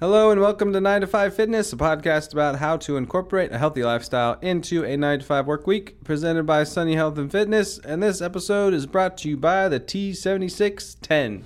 Hello 0.00 0.30
and 0.30 0.40
welcome 0.40 0.72
to 0.72 0.80
9 0.80 1.00
to 1.00 1.08
5 1.08 1.34
Fitness, 1.34 1.72
a 1.72 1.76
podcast 1.76 2.32
about 2.32 2.60
how 2.60 2.76
to 2.76 2.96
incorporate 2.96 3.50
a 3.50 3.58
healthy 3.58 3.82
lifestyle 3.82 4.38
into 4.40 4.84
a 4.84 4.96
9 4.96 5.18
to 5.18 5.24
5 5.24 5.46
work 5.48 5.66
week, 5.66 6.04
presented 6.04 6.46
by 6.46 6.62
Sunny 6.62 6.94
Health 6.94 7.18
and 7.18 7.32
Fitness. 7.32 7.80
And 7.80 8.00
this 8.00 8.22
episode 8.22 8.74
is 8.74 8.86
brought 8.86 9.18
to 9.18 9.28
you 9.28 9.36
by 9.36 9.68
the 9.68 9.80
T7610. 9.80 11.42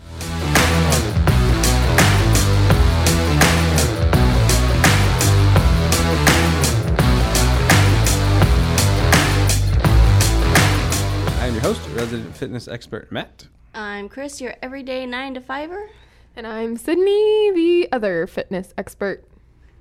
I 11.38 11.46
am 11.46 11.54
your 11.54 11.62
host, 11.62 11.80
resident 11.94 12.36
fitness 12.36 12.68
expert 12.68 13.10
Matt. 13.10 13.46
I'm 13.72 14.10
Kriss, 14.10 14.42
your 14.42 14.54
everyday 14.60 15.06
nine 15.06 15.32
to 15.32 15.40
fiver. 15.40 15.88
And 16.34 16.46
I'm 16.46 16.78
Sydney, 16.78 17.50
the 17.50 17.88
other 17.92 18.26
fitness 18.26 18.72
expert. 18.78 19.22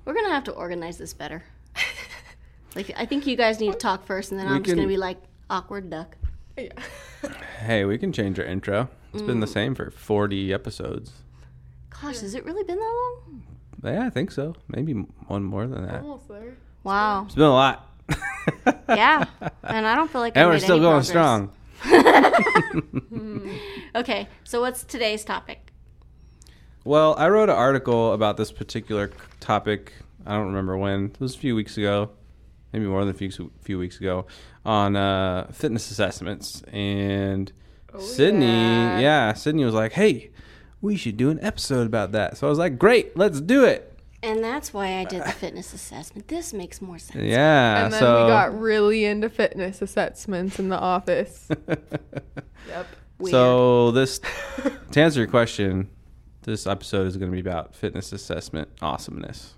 We're 0.04 0.14
gonna 0.14 0.34
have 0.34 0.44
to 0.46 0.52
organize 0.52 0.98
this 0.98 1.14
better. 1.14 1.44
like, 2.76 2.92
I 2.98 3.06
think 3.06 3.26
you 3.26 3.38
guys 3.38 3.62
need 3.62 3.72
to 3.72 3.78
talk 3.78 4.06
first, 4.06 4.32
and 4.32 4.40
then 4.40 4.48
We 4.50 4.56
I'm 4.56 4.64
just 4.64 4.76
gonna 4.76 4.88
be 4.88 4.98
like 4.98 5.18
awkward 5.50 5.90
duck. 5.90 6.18
Yeah. 6.58 6.70
Hey, 7.60 7.86
we 7.86 8.00
can 8.00 8.12
change 8.12 8.40
our 8.40 8.46
intro. 8.46 8.90
It's 9.14 9.22
been 9.22 9.40
the 9.40 9.46
mm. 9.46 9.54
same 9.54 9.76
for 9.76 9.92
40 9.92 10.52
episodes. 10.52 11.12
Gosh, 11.92 12.22
has 12.22 12.34
it 12.34 12.44
really 12.44 12.64
been 12.64 12.80
that 12.80 12.84
long? 12.84 13.44
Yeah, 13.84 14.08
I 14.08 14.10
think 14.10 14.32
so. 14.32 14.56
Maybe 14.68 14.94
one 14.94 15.44
more 15.44 15.68
than 15.68 15.86
that. 15.86 16.02
Almost 16.02 16.28
there. 16.28 16.56
Wow. 16.84 17.26
It's 17.26 17.36
been 17.36 17.44
a 17.44 17.54
lot. 17.54 17.88
Yeah, 18.90 19.26
and 19.64 19.86
I 19.86 19.94
don't 19.96 20.10
feel 20.12 20.22
like. 20.22 20.36
I 20.36 20.42
and 20.42 20.50
we're 20.50 20.54
made 20.54 20.64
still 20.64 20.78
any 20.78 20.84
going 20.84 21.04
progress. 21.04 21.08
strong. 21.08 21.52
Okay, 23.96 24.28
so 24.44 24.62
what's 24.62 24.84
today's 24.84 25.24
topic? 25.24 25.71
Well, 26.84 27.16
I 27.18 27.30
wrote 27.30 27.50
an 27.50 27.56
article 27.56 28.14
about 28.14 28.38
this 28.38 28.52
particular 28.52 29.12
topic. 29.40 29.94
I 30.26 30.34
don't 30.34 30.48
remember 30.48 30.78
when. 30.78 31.06
It 31.06 31.20
was 31.20 31.36
a 31.36 31.38
few 31.38 31.56
weeks 31.56 31.78
ago, 31.78 32.10
maybe 32.74 32.86
more 32.86 33.06
than 33.06 33.14
a 33.14 33.18
few 33.18 33.52
few 33.62 33.78
weeks 33.78 34.00
ago, 34.00 34.26
on 34.66 34.96
uh, 34.96 35.48
fitness 35.52 35.92
assessments. 35.92 36.64
And 36.72 37.52
Sydney, 38.00 38.46
yeah. 38.46 39.00
yeah, 39.00 39.34
Sydney 39.34 39.64
was 39.64 39.76
like, 39.76 39.94
"Hey, 39.94 40.32
we 40.82 40.96
should 40.96 41.18
do 41.18 41.30
an 41.30 41.40
episode 41.44 41.86
about 41.86 42.14
that." 42.14 42.38
So 42.38 42.48
I 42.48 42.50
was 42.50 42.60
like, 42.60 42.80
"Great, 42.80 43.16
let's 43.16 43.42
do 43.42 43.64
it." 43.64 43.88
And 44.24 44.44
that's 44.44 44.72
why 44.74 45.00
I 45.00 45.04
did 45.04 45.24
the 45.24 45.32
fitness 45.32 45.74
assessment. 45.74 46.28
This 46.28 46.54
makes 46.54 46.82
more 46.82 47.00
sense. 47.00 47.26
Yeah. 47.26 47.86
and 47.86 47.94
then 47.94 48.00
so 48.00 48.26
we 48.26 48.30
got 48.32 48.60
really 48.60 49.06
into 49.06 49.30
fitness 49.30 49.82
assessments 49.82 50.60
in 50.60 50.70
the 50.70 50.78
office. 50.78 51.48
yep. 51.68 52.88
Weird. 53.18 53.32
So 53.32 53.92
this, 53.92 54.20
to 54.92 55.02
answer 55.02 55.20
your 55.22 55.28
question, 55.30 55.90
this 56.44 56.66
episode 56.68 57.08
is 57.08 57.18
going 57.18 57.32
to 57.32 57.36
be 57.36 57.42
about 57.42 57.76
fitness 57.76 58.12
assessment 58.12 58.70
awesomeness. 58.82 59.54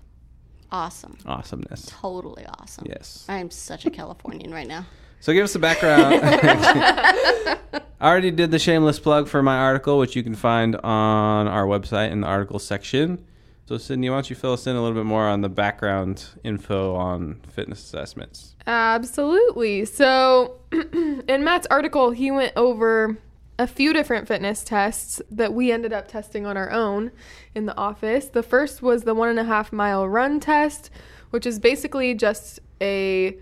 awesome. 0.70 1.16
Awesomeness. 1.26 1.86
Totally 1.90 2.44
awesome. 2.58 2.86
Yes. 2.88 3.24
I 3.28 3.38
am 3.38 3.50
such 3.50 3.86
a 3.86 3.90
Californian 3.90 4.52
right 4.52 4.66
now. 4.66 4.86
So 5.20 5.32
give 5.32 5.44
us 5.44 5.52
the 5.54 5.58
background. 5.58 6.20
I 6.22 7.58
already 8.02 8.30
did 8.30 8.50
the 8.50 8.58
shameless 8.58 8.98
plug 8.98 9.28
for 9.28 9.42
my 9.42 9.56
article, 9.56 9.98
which 9.98 10.14
you 10.16 10.22
can 10.22 10.34
find 10.34 10.76
on 10.76 11.48
our 11.48 11.64
website 11.64 12.10
in 12.10 12.20
the 12.20 12.26
article 12.26 12.58
section. 12.58 13.24
So 13.66 13.78
Sydney, 13.78 14.10
why 14.10 14.16
don't 14.16 14.28
you 14.28 14.36
fill 14.36 14.52
us 14.52 14.66
in 14.66 14.76
a 14.76 14.82
little 14.82 14.94
bit 14.96 15.06
more 15.06 15.26
on 15.26 15.40
the 15.40 15.48
background 15.48 16.26
info 16.44 16.94
on 16.96 17.40
fitness 17.48 17.82
assessments? 17.82 18.54
Absolutely. 18.66 19.86
So, 19.86 20.58
in 20.72 21.44
Matt's 21.44 21.66
article, 21.70 22.10
he 22.10 22.30
went 22.30 22.52
over 22.56 23.16
a 23.58 23.66
few 23.66 23.92
different 23.92 24.26
fitness 24.26 24.64
tests 24.64 25.22
that 25.30 25.52
we 25.54 25.70
ended 25.70 25.92
up 25.92 26.08
testing 26.08 26.44
on 26.46 26.56
our 26.56 26.70
own 26.70 27.12
in 27.54 27.66
the 27.66 27.76
office. 27.76 28.26
The 28.26 28.42
first 28.42 28.82
was 28.82 29.04
the 29.04 29.14
one 29.14 29.28
and 29.28 29.38
a 29.38 29.44
half 29.44 29.72
mile 29.72 30.08
run 30.08 30.40
test, 30.40 30.90
which 31.30 31.46
is 31.46 31.58
basically 31.58 32.14
just 32.14 32.60
a 32.80 33.36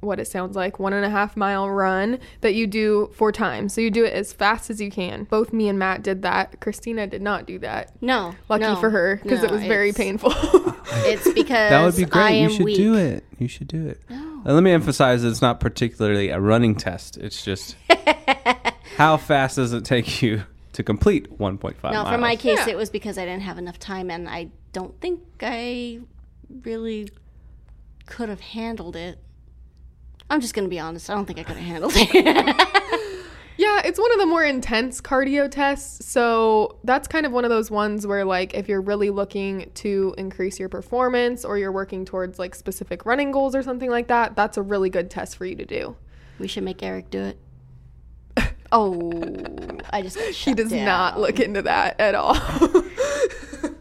what 0.00 0.18
it 0.18 0.26
sounds 0.26 0.56
like 0.56 0.80
one 0.80 0.92
and 0.92 1.04
a 1.04 1.10
half 1.10 1.36
mile 1.36 1.70
run 1.70 2.18
that 2.40 2.54
you 2.54 2.66
do 2.66 3.08
four 3.14 3.30
times. 3.30 3.72
So 3.72 3.80
you 3.80 3.88
do 3.90 4.04
it 4.04 4.12
as 4.12 4.32
fast 4.32 4.68
as 4.68 4.80
you 4.80 4.90
can. 4.90 5.24
Both 5.24 5.52
me 5.52 5.68
and 5.68 5.78
Matt 5.78 6.02
did 6.02 6.22
that. 6.22 6.60
Christina 6.60 7.06
did 7.06 7.22
not 7.22 7.46
do 7.46 7.60
that. 7.60 7.92
No. 8.02 8.34
Lucky 8.48 8.64
no, 8.64 8.76
for 8.76 8.90
her 8.90 9.20
because 9.22 9.42
no, 9.42 9.44
it 9.44 9.50
was 9.52 9.62
very 9.62 9.92
painful. 9.92 10.32
It's 11.04 11.32
because 11.32 11.70
That 11.70 11.84
would 11.84 11.96
be 11.96 12.04
great. 12.04 12.22
I 12.22 12.30
you 12.30 12.44
am 12.44 12.50
should 12.50 12.64
weak. 12.64 12.76
do 12.76 12.96
it. 12.96 13.24
You 13.38 13.48
should 13.48 13.68
do 13.68 13.86
it. 13.86 14.00
No. 14.10 14.42
Uh, 14.44 14.52
let 14.52 14.62
me 14.62 14.72
emphasize 14.72 15.22
that 15.22 15.28
it's 15.28 15.40
not 15.40 15.60
particularly 15.60 16.28
a 16.28 16.40
running 16.40 16.74
test. 16.74 17.16
It's 17.16 17.44
just 17.44 17.76
how 18.96 19.16
fast 19.16 19.56
does 19.56 19.72
it 19.72 19.84
take 19.84 20.22
you 20.22 20.42
to 20.72 20.82
complete 20.82 21.38
1.5 21.38 21.82
No, 21.84 21.90
miles? 22.02 22.08
for 22.08 22.18
my 22.18 22.36
case, 22.36 22.58
Yeah. 22.66 22.72
it 22.72 22.76
was 22.76 22.90
because 22.90 23.18
I 23.18 23.24
didn't 23.24 23.42
have 23.42 23.58
enough 23.58 23.78
time, 23.78 24.10
and 24.10 24.28
I 24.28 24.48
don't 24.72 24.98
think 25.00 25.20
I 25.42 26.00
really 26.64 27.08
could 28.06 28.28
have 28.28 28.40
handled 28.40 28.96
it. 28.96 29.18
I'm 30.30 30.40
just 30.40 30.54
gonna 30.54 30.68
be 30.68 30.78
honest. 30.78 31.10
I 31.10 31.14
don't 31.14 31.26
think 31.26 31.38
I 31.38 31.42
could 31.42 31.56
have 31.56 31.66
handled 31.66 31.92
it. 31.96 32.68
Yeah, 33.58 33.82
it's 33.84 33.98
one 33.98 34.10
of 34.12 34.18
the 34.18 34.26
more 34.26 34.42
intense 34.42 35.00
cardio 35.02 35.48
tests. 35.48 36.06
So 36.08 36.78
that's 36.84 37.06
kind 37.06 37.26
of 37.26 37.32
one 37.32 37.44
of 37.44 37.50
those 37.50 37.70
ones 37.70 38.06
where, 38.06 38.24
like, 38.24 38.54
if 38.54 38.66
you're 38.66 38.80
really 38.80 39.10
looking 39.10 39.70
to 39.74 40.14
increase 40.18 40.58
your 40.58 40.70
performance 40.70 41.44
or 41.44 41.58
you're 41.58 41.70
working 41.70 42.04
towards 42.06 42.38
like 42.40 42.54
specific 42.56 43.04
running 43.04 43.30
goals 43.30 43.54
or 43.54 43.62
something 43.62 43.90
like 43.90 44.08
that, 44.08 44.34
that's 44.34 44.56
a 44.56 44.62
really 44.62 44.88
good 44.90 45.10
test 45.10 45.36
for 45.36 45.44
you 45.44 45.54
to 45.54 45.66
do. 45.66 45.94
we 46.40 46.48
should 46.48 46.64
make 46.64 46.82
Eric 46.82 47.10
do 47.10 47.20
it. 47.20 47.38
Oh, 48.72 49.12
I 49.90 50.00
just 50.02 50.16
got 50.16 50.26
He 50.28 50.32
shut 50.32 50.56
does 50.56 50.70
down. 50.70 50.84
not 50.86 51.20
look 51.20 51.38
into 51.38 51.62
that 51.62 52.00
at 52.00 52.14
all. 52.14 52.34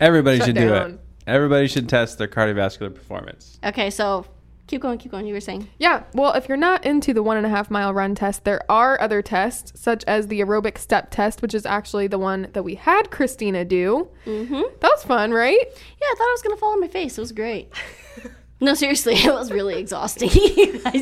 Everybody 0.00 0.38
Shut 0.38 0.46
should 0.48 0.56
do 0.56 0.74
it. 0.74 1.00
Everybody 1.26 1.68
should 1.68 1.88
test 1.88 2.18
their 2.18 2.28
cardiovascular 2.28 2.94
performance. 2.94 3.58
Okay, 3.64 3.90
so 3.90 4.26
keep 4.66 4.82
going, 4.82 4.98
keep 4.98 5.12
going. 5.12 5.26
You 5.26 5.34
were 5.34 5.40
saying 5.40 5.68
yeah, 5.78 6.02
well, 6.14 6.32
if 6.34 6.48
you're 6.48 6.58
not 6.58 6.84
into 6.84 7.14
the 7.14 7.22
one 7.22 7.36
and 7.36 7.46
a 7.46 7.48
half 7.48 7.70
mile 7.70 7.94
run 7.94 8.14
test, 8.14 8.44
there 8.44 8.60
are 8.70 9.00
other 9.00 9.22
tests, 9.22 9.72
such 9.80 10.04
as 10.04 10.26
the 10.28 10.40
aerobic 10.40 10.76
step 10.78 11.10
test, 11.10 11.40
which 11.40 11.54
is 11.54 11.64
actually 11.64 12.08
the 12.08 12.18
one 12.18 12.48
that 12.52 12.64
we 12.64 12.74
had 12.74 13.10
Christina 13.10 13.64
do. 13.64 14.08
mm-hmm. 14.26 14.62
That 14.80 14.90
was 14.90 15.04
fun, 15.04 15.30
right? 15.30 15.58
Yeah, 15.60 16.06
I 16.10 16.14
thought 16.18 16.24
I 16.28 16.32
was 16.32 16.42
gonna 16.42 16.56
fall 16.56 16.72
on 16.72 16.80
my 16.80 16.88
face. 16.88 17.16
It 17.16 17.20
was 17.20 17.32
great. 17.32 17.72
no, 18.60 18.74
seriously, 18.74 19.14
it 19.18 19.32
was 19.32 19.52
really 19.52 19.78
exhausting. 19.78 20.28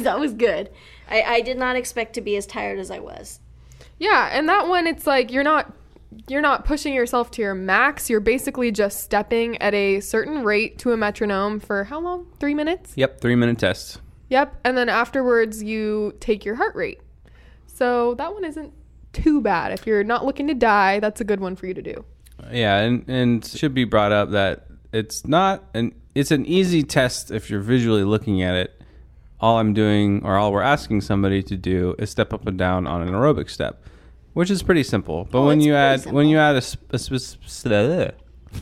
that 0.03 0.21
was 0.21 0.35
good. 0.35 0.71
I, 1.09 1.23
I 1.23 1.41
did 1.41 1.59
not 1.59 1.77
expect 1.77 2.15
to 2.15 2.21
be 2.21 2.37
as 2.37 2.47
tired 2.47 2.79
as 2.79 2.91
I 2.91 2.99
was. 2.99 3.41
Yeah, 3.99 4.31
and 4.33 4.49
that 4.49 4.69
one 4.69 4.87
it's 4.87 5.07
like 5.07 5.31
you're 5.31 5.45
not 5.45 5.73
you're 6.29 6.43
not 6.43 6.65
pushing 6.65 6.93
yourself 6.93 7.31
to 7.33 7.43
your 7.43 7.55
max. 7.55 8.11
You're 8.11 8.21
basically 8.21 8.71
just 8.71 9.01
stepping 9.01 9.61
at 9.63 9.73
a 9.75 10.01
certain 10.01 10.45
rate 10.45 10.79
to 10.81 10.93
a 10.93 10.97
metronome 10.97 11.59
for 11.59 11.85
how 11.85 12.01
long? 12.01 12.27
3 12.39 12.55
minutes? 12.55 12.93
Yep, 12.97 13.21
three 13.21 13.35
minute 13.35 13.59
test. 13.59 14.01
Yep. 14.29 14.61
And 14.65 14.77
then 14.77 14.89
afterwards 14.89 15.63
you 15.63 16.15
take 16.21 16.45
your 16.45 16.57
heart 16.57 16.75
rate. 16.75 17.01
So 17.67 18.15
that 18.15 18.33
one 18.33 18.45
isn't 18.45 18.73
too 19.13 19.41
bad. 19.41 19.73
If 19.73 19.87
you're 19.87 20.05
not 20.05 20.25
looking 20.25 20.49
to 20.49 20.55
die, 20.55 21.01
that's 21.01 21.21
a 21.21 21.25
good 21.25 21.41
one 21.41 21.57
for 21.57 21.67
you 21.67 21.75
to 21.75 21.83
do. 21.83 22.05
Yeah, 22.51 22.79
and 22.79 23.09
and 23.09 23.45
should 23.45 23.75
be 23.75 23.85
brought 23.85 24.13
up 24.13 24.31
that 24.31 24.67
it's 24.93 25.27
not 25.27 25.65
an 25.75 25.95
it's 26.15 26.31
an 26.31 26.45
easy 26.47 26.83
test 26.83 27.31
if 27.31 27.51
you're 27.51 27.61
visually 27.61 28.05
looking 28.05 28.43
at 28.43 28.55
it. 28.55 28.82
All 29.43 29.59
I'm 29.59 29.75
doing, 29.75 30.25
or 30.25 30.37
all 30.37 30.53
we're 30.53 30.63
asking 30.63 31.01
somebody 31.03 31.43
to 31.43 31.57
do, 31.57 31.95
is 31.99 32.09
step 32.11 32.33
up 32.33 32.47
and 32.47 32.57
down 32.57 32.87
on 32.87 33.03
an 33.03 33.09
aerobic 33.09 33.51
step, 33.51 33.83
which 34.35 34.51
is 34.51 34.63
pretty 34.63 34.85
simple. 34.85 35.27
But 35.31 35.41
Oh, 35.41 35.47
when 35.47 35.61
you 35.61 35.75
add 35.75 36.07
when 36.07 36.29
you 36.29 36.39
add 36.39 36.55
a, 36.55 36.63
a 36.91 36.99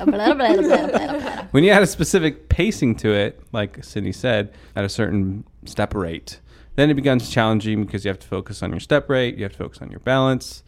blah, 0.07 0.35
blah, 0.35 0.57
blah, 0.57 0.87
blah. 0.87 1.45
when 1.51 1.65
you 1.65 1.71
add 1.71 1.83
a 1.83 1.87
specific 1.87 2.49
pacing 2.49 2.95
to 2.97 3.13
it, 3.13 3.41
like 3.53 3.85
Cindy 3.85 4.13
said, 4.13 4.55
at 4.75 4.85
a 4.85 4.89
certain 4.89 5.45
step 5.67 5.95
rate, 5.95 6.41
then 6.77 6.89
it 6.91 6.95
becomes 6.95 7.29
challenging 7.29 7.85
because 7.85 8.05
you 8.05 8.09
have 8.09 8.19
to 8.21 8.27
focus 8.29 8.63
on 8.63 8.71
your 8.71 8.81
step 8.81 9.11
rate, 9.11 9.37
you 9.37 9.43
have 9.43 9.53
to 9.53 9.59
focus 9.59 9.83
on 9.83 9.91
your 9.91 10.01
balance, 10.01 10.63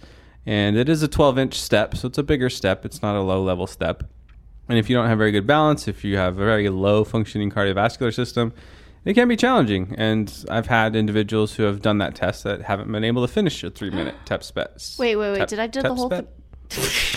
and 0.44 0.77
it 0.77 0.89
is 0.89 1.03
a 1.03 1.09
12 1.09 1.39
inch 1.39 1.59
step, 1.59 1.97
so 1.97 2.09
it's 2.09 2.19
a 2.19 2.23
bigger 2.23 2.50
step. 2.50 2.84
It's 2.84 3.00
not 3.00 3.17
a 3.17 3.23
low 3.23 3.43
level 3.43 3.67
step. 3.67 4.03
And 4.69 4.79
if 4.79 4.91
you 4.91 4.97
don't 4.97 5.09
have 5.09 5.19
very 5.19 5.32
good 5.32 5.47
balance, 5.47 5.88
if 5.88 6.05
you 6.05 6.17
have 6.19 6.35
a 6.38 6.44
very 6.44 6.69
low 6.69 7.03
functioning 7.05 7.50
cardiovascular 7.50 8.12
system, 8.14 8.53
it 9.04 9.14
can 9.14 9.28
be 9.28 9.37
challenging. 9.37 9.94
And 9.99 10.32
I've 10.50 10.66
had 10.66 10.94
individuals 10.96 11.54
who 11.54 11.64
have 11.64 11.82
done 11.82 11.99
that 11.99 12.14
test 12.14 12.44
that 12.44 12.62
haven't 12.62 12.90
been 12.90 13.04
able 13.04 13.26
to 13.26 13.32
finish 13.32 13.62
a 13.64 13.70
three 13.70 13.90
minute 13.90 14.14
tep 14.25 14.43
spec. 14.44 14.70
Wait, 14.99 15.16
wait, 15.16 15.32
wait. 15.32 15.38
tep- 15.38 15.49
Did 15.49 15.58
I 15.58 15.66
do 15.66 15.82
the 15.82 15.94
whole 15.94 16.08
spec? 16.08 16.25
thing? 16.25 16.28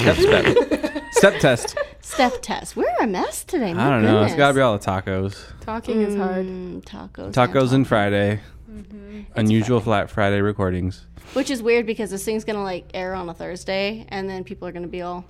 Tep 0.06 0.18
spec. 0.18 1.04
step 1.12 1.40
test. 1.40 1.78
Step 2.02 2.34
test. 2.42 2.76
We're 2.76 2.86
a 3.00 3.08
mess 3.08 3.44
today. 3.44 3.74
My 3.74 3.88
I 3.88 3.90
don't 3.90 4.04
know. 4.04 4.24
It's 4.24 4.36
got 4.36 4.50
to 4.50 4.54
be 4.54 4.62
all 4.62 4.78
the 4.78 4.86
tacos. 4.86 5.42
Talking 5.62 6.02
is 6.02 6.16
hard. 6.16 6.46
Mm, 6.46 6.84
tacos. 6.84 7.32
Tacos 7.34 7.64
and 7.68 7.74
and 7.74 7.88
Friday. 7.88 8.42
Mm-hmm. 8.70 9.22
Unusual 9.36 9.80
flat 9.80 10.10
Friday 10.10 10.42
recordings. 10.42 11.06
Which 11.34 11.50
is 11.50 11.62
weird 11.64 11.86
because 11.86 12.12
this 12.12 12.24
thing's 12.24 12.44
gonna 12.44 12.64
like 12.64 12.90
air 12.94 13.14
on 13.16 13.30
a 13.30 13.34
Thursday, 13.34 14.06
and 14.10 14.30
then 14.30 14.44
people 14.44 14.68
are 14.68 14.72
gonna 14.72 14.88
be 14.88 15.02
all, 15.02 15.26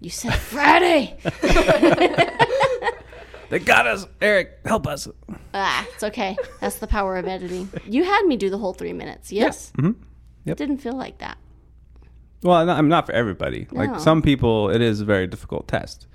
"You 0.00 0.10
said 0.10 0.34
Friday." 0.34 1.16
They 3.48 3.58
got 3.58 3.86
us, 3.86 4.06
Eric. 4.20 4.58
Help 4.64 4.86
us. 4.86 5.08
ah, 5.54 5.86
it's 5.94 6.02
okay. 6.04 6.36
That's 6.60 6.76
the 6.76 6.86
power 6.86 7.16
of 7.16 7.26
editing. 7.26 7.68
You 7.86 8.04
had 8.04 8.24
me 8.26 8.36
do 8.36 8.50
the 8.50 8.58
whole 8.58 8.72
three 8.72 8.92
minutes. 8.92 9.30
Yes. 9.32 9.72
hmm 9.78 9.92
Yep. 10.44 10.56
Didn't 10.56 10.78
feel 10.78 10.94
like 10.94 11.18
that. 11.18 11.38
Well, 12.42 12.64
no, 12.66 12.72
I'm 12.72 12.88
not 12.88 13.06
for 13.06 13.12
everybody. 13.12 13.66
No. 13.72 13.80
Like 13.84 14.00
some 14.00 14.22
people, 14.22 14.70
it 14.70 14.80
is 14.80 15.00
a 15.00 15.04
very 15.04 15.26
difficult 15.26 15.66
test. 15.68 16.06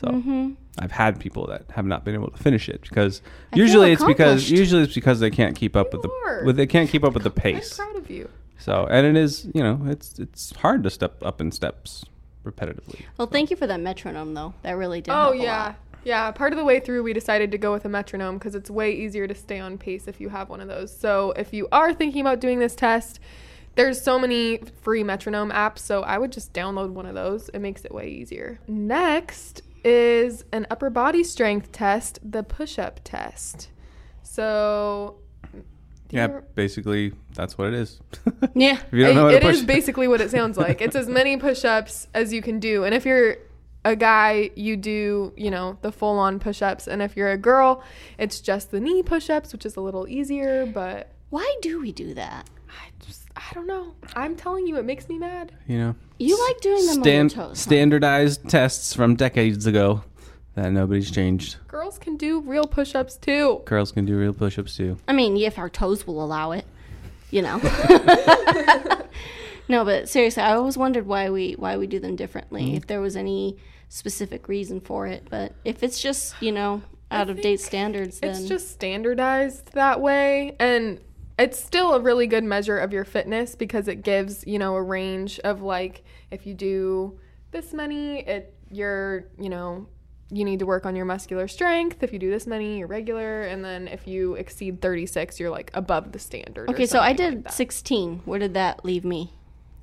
So 0.00 0.08
Mm-hmm. 0.08 0.52
I've 0.78 0.92
had 0.92 1.20
people 1.20 1.46
that 1.48 1.64
have 1.72 1.84
not 1.84 2.04
been 2.04 2.14
able 2.14 2.30
to 2.30 2.36
finish 2.42 2.68
it 2.68 2.80
because 2.82 3.20
I 3.52 3.56
usually 3.56 3.92
it's 3.92 4.04
because 4.04 4.50
usually 4.50 4.82
it's 4.84 4.94
because 4.94 5.20
they 5.20 5.30
can't 5.30 5.54
keep 5.56 5.76
up 5.76 5.92
with 5.92 6.04
You 6.04 6.10
are. 6.26 6.40
the 6.40 6.46
with 6.46 6.56
they 6.56 6.66
can't 6.66 6.88
keep 6.88 7.04
up 7.04 7.12
with 7.12 7.22
the 7.24 7.30
pace. 7.44 7.78
I'm 7.78 7.86
proud 7.92 7.96
of 8.02 8.10
you. 8.10 8.28
So 8.58 8.86
and 8.90 9.06
it 9.06 9.16
is 9.16 9.48
you 9.52 9.62
know 9.62 9.80
it's 9.86 10.18
it's 10.18 10.52
hard 10.56 10.82
to 10.84 10.90
step 10.90 11.22
up 11.22 11.40
in 11.40 11.52
steps 11.52 12.04
repetitively. 12.44 13.02
Well, 13.18 13.26
thank 13.26 13.50
you 13.50 13.56
for 13.56 13.66
that 13.66 13.80
metronome, 13.80 14.32
though. 14.32 14.54
That 14.62 14.72
really 14.78 15.00
did. 15.02 15.10
Oh 15.10 15.14
help 15.14 15.34
a 15.34 15.38
yeah. 15.38 15.74
Lot. 16.00 16.06
Yeah, 16.06 16.30
part 16.32 16.52
of 16.52 16.58
the 16.58 16.64
way 16.64 16.80
through 16.80 17.02
we 17.02 17.12
decided 17.12 17.50
to 17.52 17.58
go 17.58 17.72
with 17.72 17.84
a 17.84 17.88
metronome 17.88 18.38
because 18.38 18.54
it's 18.54 18.70
way 18.70 18.92
easier 18.92 19.26
to 19.28 19.34
stay 19.34 19.58
on 19.60 19.78
pace 19.78 20.08
if 20.08 20.20
you 20.20 20.28
have 20.30 20.48
one 20.48 20.60
of 20.60 20.68
those. 20.68 20.96
So 20.96 21.32
if 21.32 21.52
you 21.52 21.68
are 21.72 21.92
thinking 21.94 22.20
about 22.20 22.40
doing 22.40 22.58
this 22.58 22.74
test, 22.74 23.20
there's 23.76 24.02
so 24.02 24.18
many 24.18 24.58
free 24.82 25.04
metronome 25.04 25.50
apps, 25.52 25.78
so 25.78 26.02
I 26.02 26.18
would 26.18 26.32
just 26.32 26.52
download 26.52 26.90
one 26.90 27.06
of 27.06 27.14
those. 27.14 27.48
It 27.50 27.60
makes 27.60 27.84
it 27.84 27.94
way 27.94 28.08
easier. 28.08 28.58
Next 28.66 29.62
is 29.84 30.44
an 30.52 30.66
upper 30.70 30.90
body 30.90 31.22
strength 31.24 31.70
test, 31.72 32.18
the 32.28 32.42
push-up 32.42 33.00
test. 33.04 33.70
So 34.22 35.16
Yeah, 36.10 36.26
you- 36.28 36.42
basically 36.54 37.12
that's 37.34 37.56
what 37.56 37.68
it 37.68 37.74
is. 37.74 38.00
Yeah. 38.54 38.72
if 38.86 38.92
you 38.92 39.04
don't 39.04 39.14
know 39.14 39.22
it- 39.28 39.32
what 39.32 39.34
it 39.34 39.42
push 39.42 39.54
is 39.56 39.64
basically 39.64 40.08
what 40.08 40.20
it 40.20 40.30
sounds 40.30 40.58
like. 40.58 40.80
It's 40.80 40.96
as 40.96 41.08
many 41.08 41.36
push-ups 41.48 42.08
as 42.12 42.32
you 42.32 42.42
can 42.42 42.58
do. 42.58 42.84
And 42.84 42.94
if 42.94 43.06
you're 43.06 43.36
a 43.84 43.96
guy, 43.96 44.50
you 44.54 44.76
do, 44.76 45.32
you 45.36 45.50
know, 45.50 45.78
the 45.82 45.90
full-on 45.92 46.38
push-ups. 46.38 46.86
And 46.86 47.00
if 47.02 47.16
you're 47.16 47.30
a 47.30 47.38
girl, 47.38 47.82
it's 48.18 48.40
just 48.40 48.70
the 48.70 48.80
knee 48.80 49.02
push-ups, 49.02 49.52
which 49.52 49.64
is 49.64 49.76
a 49.76 49.80
little 49.80 50.06
easier, 50.08 50.66
but 50.66 51.12
Why 51.30 51.56
do 51.62 51.80
we 51.80 51.92
do 51.92 52.12
that? 52.14 52.48
I 52.68 52.90
just 53.06 53.28
I 53.36 53.54
don't 53.54 53.66
know. 53.66 53.94
I'm 54.14 54.36
telling 54.36 54.66
you 54.66 54.76
it 54.76 54.84
makes 54.84 55.08
me 55.08 55.18
mad. 55.18 55.52
you 55.66 55.78
know. 55.78 55.94
You 56.18 56.38
like 56.48 56.60
doing 56.60 56.84
the 56.86 56.92
Stan- 56.92 56.98
on 56.98 57.04
your 57.04 57.28
toes. 57.30 57.48
huh? 57.48 57.54
standardized 57.54 58.48
tests 58.48 58.92
from 58.94 59.14
decades 59.16 59.66
ago 59.66 60.04
that 60.54 60.70
nobody's 60.72 61.10
changed. 61.10 61.56
Girls 61.68 61.98
can 61.98 62.16
do 62.16 62.40
real 62.40 62.66
push-ups 62.66 63.16
too. 63.16 63.62
Girls 63.64 63.92
can 63.92 64.04
do 64.04 64.18
real 64.18 64.32
push-ups 64.34 64.76
too. 64.76 64.98
I 65.08 65.12
mean, 65.14 65.36
if 65.36 65.58
our 65.58 65.70
toes 65.70 66.06
will 66.06 66.22
allow 66.22 66.50
it, 66.52 66.66
you 67.30 67.40
know. 67.42 67.58
no, 69.70 69.84
but 69.84 70.08
seriously, 70.08 70.42
I 70.42 70.54
always 70.54 70.76
wondered 70.76 71.06
why 71.06 71.30
we 71.30 71.52
why 71.52 71.76
we 71.76 71.86
do 71.86 71.98
them 71.98 72.16
differently. 72.16 72.66
Mm-hmm. 72.66 72.76
If 72.76 72.86
there 72.86 73.00
was 73.00 73.16
any 73.16 73.56
specific 73.88 74.48
reason 74.48 74.80
for 74.80 75.06
it, 75.06 75.26
but 75.30 75.54
if 75.64 75.82
it's 75.82 76.00
just 76.00 76.34
you 76.42 76.52
know 76.52 76.82
out 77.10 77.30
of 77.30 77.40
date 77.40 77.60
standards, 77.60 78.20
then 78.20 78.30
It's 78.30 78.44
just 78.44 78.70
standardized 78.70 79.72
that 79.72 80.00
way 80.00 80.54
and 80.60 81.00
it's 81.40 81.58
still 81.58 81.94
a 81.94 82.00
really 82.00 82.26
good 82.26 82.44
measure 82.44 82.78
of 82.78 82.92
your 82.92 83.04
fitness 83.04 83.54
because 83.54 83.88
it 83.88 84.02
gives, 84.02 84.46
you 84.46 84.58
know, 84.58 84.74
a 84.74 84.82
range 84.82 85.40
of 85.40 85.62
like 85.62 86.04
if 86.30 86.46
you 86.46 86.54
do 86.54 87.18
this 87.50 87.72
many, 87.72 88.20
it 88.20 88.54
you're, 88.70 89.24
you 89.38 89.48
know, 89.48 89.86
you 90.30 90.44
need 90.44 90.58
to 90.60 90.66
work 90.66 90.86
on 90.86 90.94
your 90.94 91.06
muscular 91.06 91.48
strength. 91.48 92.02
If 92.02 92.12
you 92.12 92.18
do 92.18 92.30
this 92.30 92.46
many, 92.46 92.78
you're 92.78 92.86
regular, 92.86 93.42
and 93.42 93.64
then 93.64 93.88
if 93.88 94.06
you 94.06 94.34
exceed 94.34 94.80
36, 94.80 95.40
you're 95.40 95.50
like 95.50 95.70
above 95.74 96.12
the 96.12 96.18
standard. 96.18 96.68
okay. 96.68 96.86
So 96.86 97.00
I 97.00 97.16
something 97.16 97.36
like 97.36 97.44
did 97.44 97.52
16. 97.52 98.22
Where 98.26 98.38
did 98.38 98.54
that 98.54 98.84
leave 98.84 99.04
me? 99.04 99.32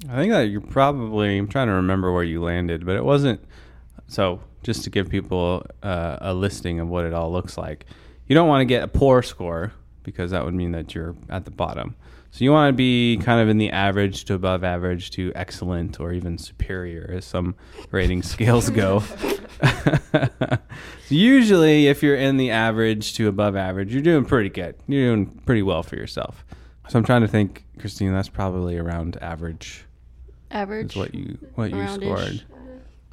I 0.10 0.16
think 0.16 0.32
that 0.32 0.44
you're 0.44 0.62
probably. 0.62 1.38
I'm 1.38 1.48
trying 1.48 1.68
to 1.68 1.74
remember 1.74 2.12
where 2.12 2.24
you 2.24 2.44
landed, 2.44 2.86
but 2.86 2.96
it 2.96 3.04
wasn't. 3.04 3.44
So 4.08 4.42
just 4.64 4.84
to 4.84 4.90
give 4.90 5.10
people 5.10 5.66
uh, 5.82 6.18
a 6.22 6.34
listing 6.34 6.80
of 6.80 6.88
what 6.88 7.06
it 7.06 7.14
all 7.14 7.32
looks 7.32 7.58
like, 7.58 7.86
you 8.28 8.36
don't 8.36 8.48
want 8.48 8.62
to 8.62 8.66
get 8.66 8.84
a 8.84 8.88
poor 8.88 9.24
score 9.24 9.74
because 10.04 10.32
that 10.32 10.46
would 10.46 10.54
mean 10.54 10.72
that 10.72 10.94
you're 10.94 11.16
at 11.30 11.46
the 11.46 11.52
bottom. 11.52 11.96
So 12.32 12.44
you 12.44 12.52
want 12.52 12.72
to 12.72 12.74
be 12.74 13.18
kind 13.18 13.42
of 13.42 13.50
in 13.50 13.58
the 13.58 13.72
average 13.72 14.26
to 14.26 14.36
above 14.36 14.64
average 14.64 15.12
to 15.12 15.32
excellent 15.34 16.00
or 16.00 16.14
even 16.14 16.38
superior, 16.38 17.12
as 17.16 17.26
some 17.26 17.56
rating 17.90 18.22
scales 18.24 18.70
go. 18.70 19.04
Usually, 21.10 21.88
if 21.88 22.04
you're 22.04 22.16
in 22.16 22.38
the 22.38 22.52
average 22.52 23.16
to 23.16 23.28
above 23.28 23.56
average, 23.56 23.92
you're 23.92 24.04
doing 24.04 24.26
pretty 24.26 24.50
good. 24.50 24.76
You're 24.88 25.16
doing 25.16 25.26
pretty 25.46 25.64
well 25.64 25.82
for 25.82 25.96
yourself. 25.96 26.46
So 26.90 27.00
I'm 27.00 27.06
trying 27.06 27.22
to 27.22 27.28
think, 27.28 27.66
Christine. 27.80 28.14
That's 28.14 28.30
probably 28.30 28.78
around 28.78 29.18
average 29.22 29.87
Average. 30.52 30.92
is 30.92 30.96
what 30.96 31.14
you 31.14 31.38
what 31.56 31.72
you 31.72 31.78
Around-ish. 31.78 32.08
scored. 32.08 32.44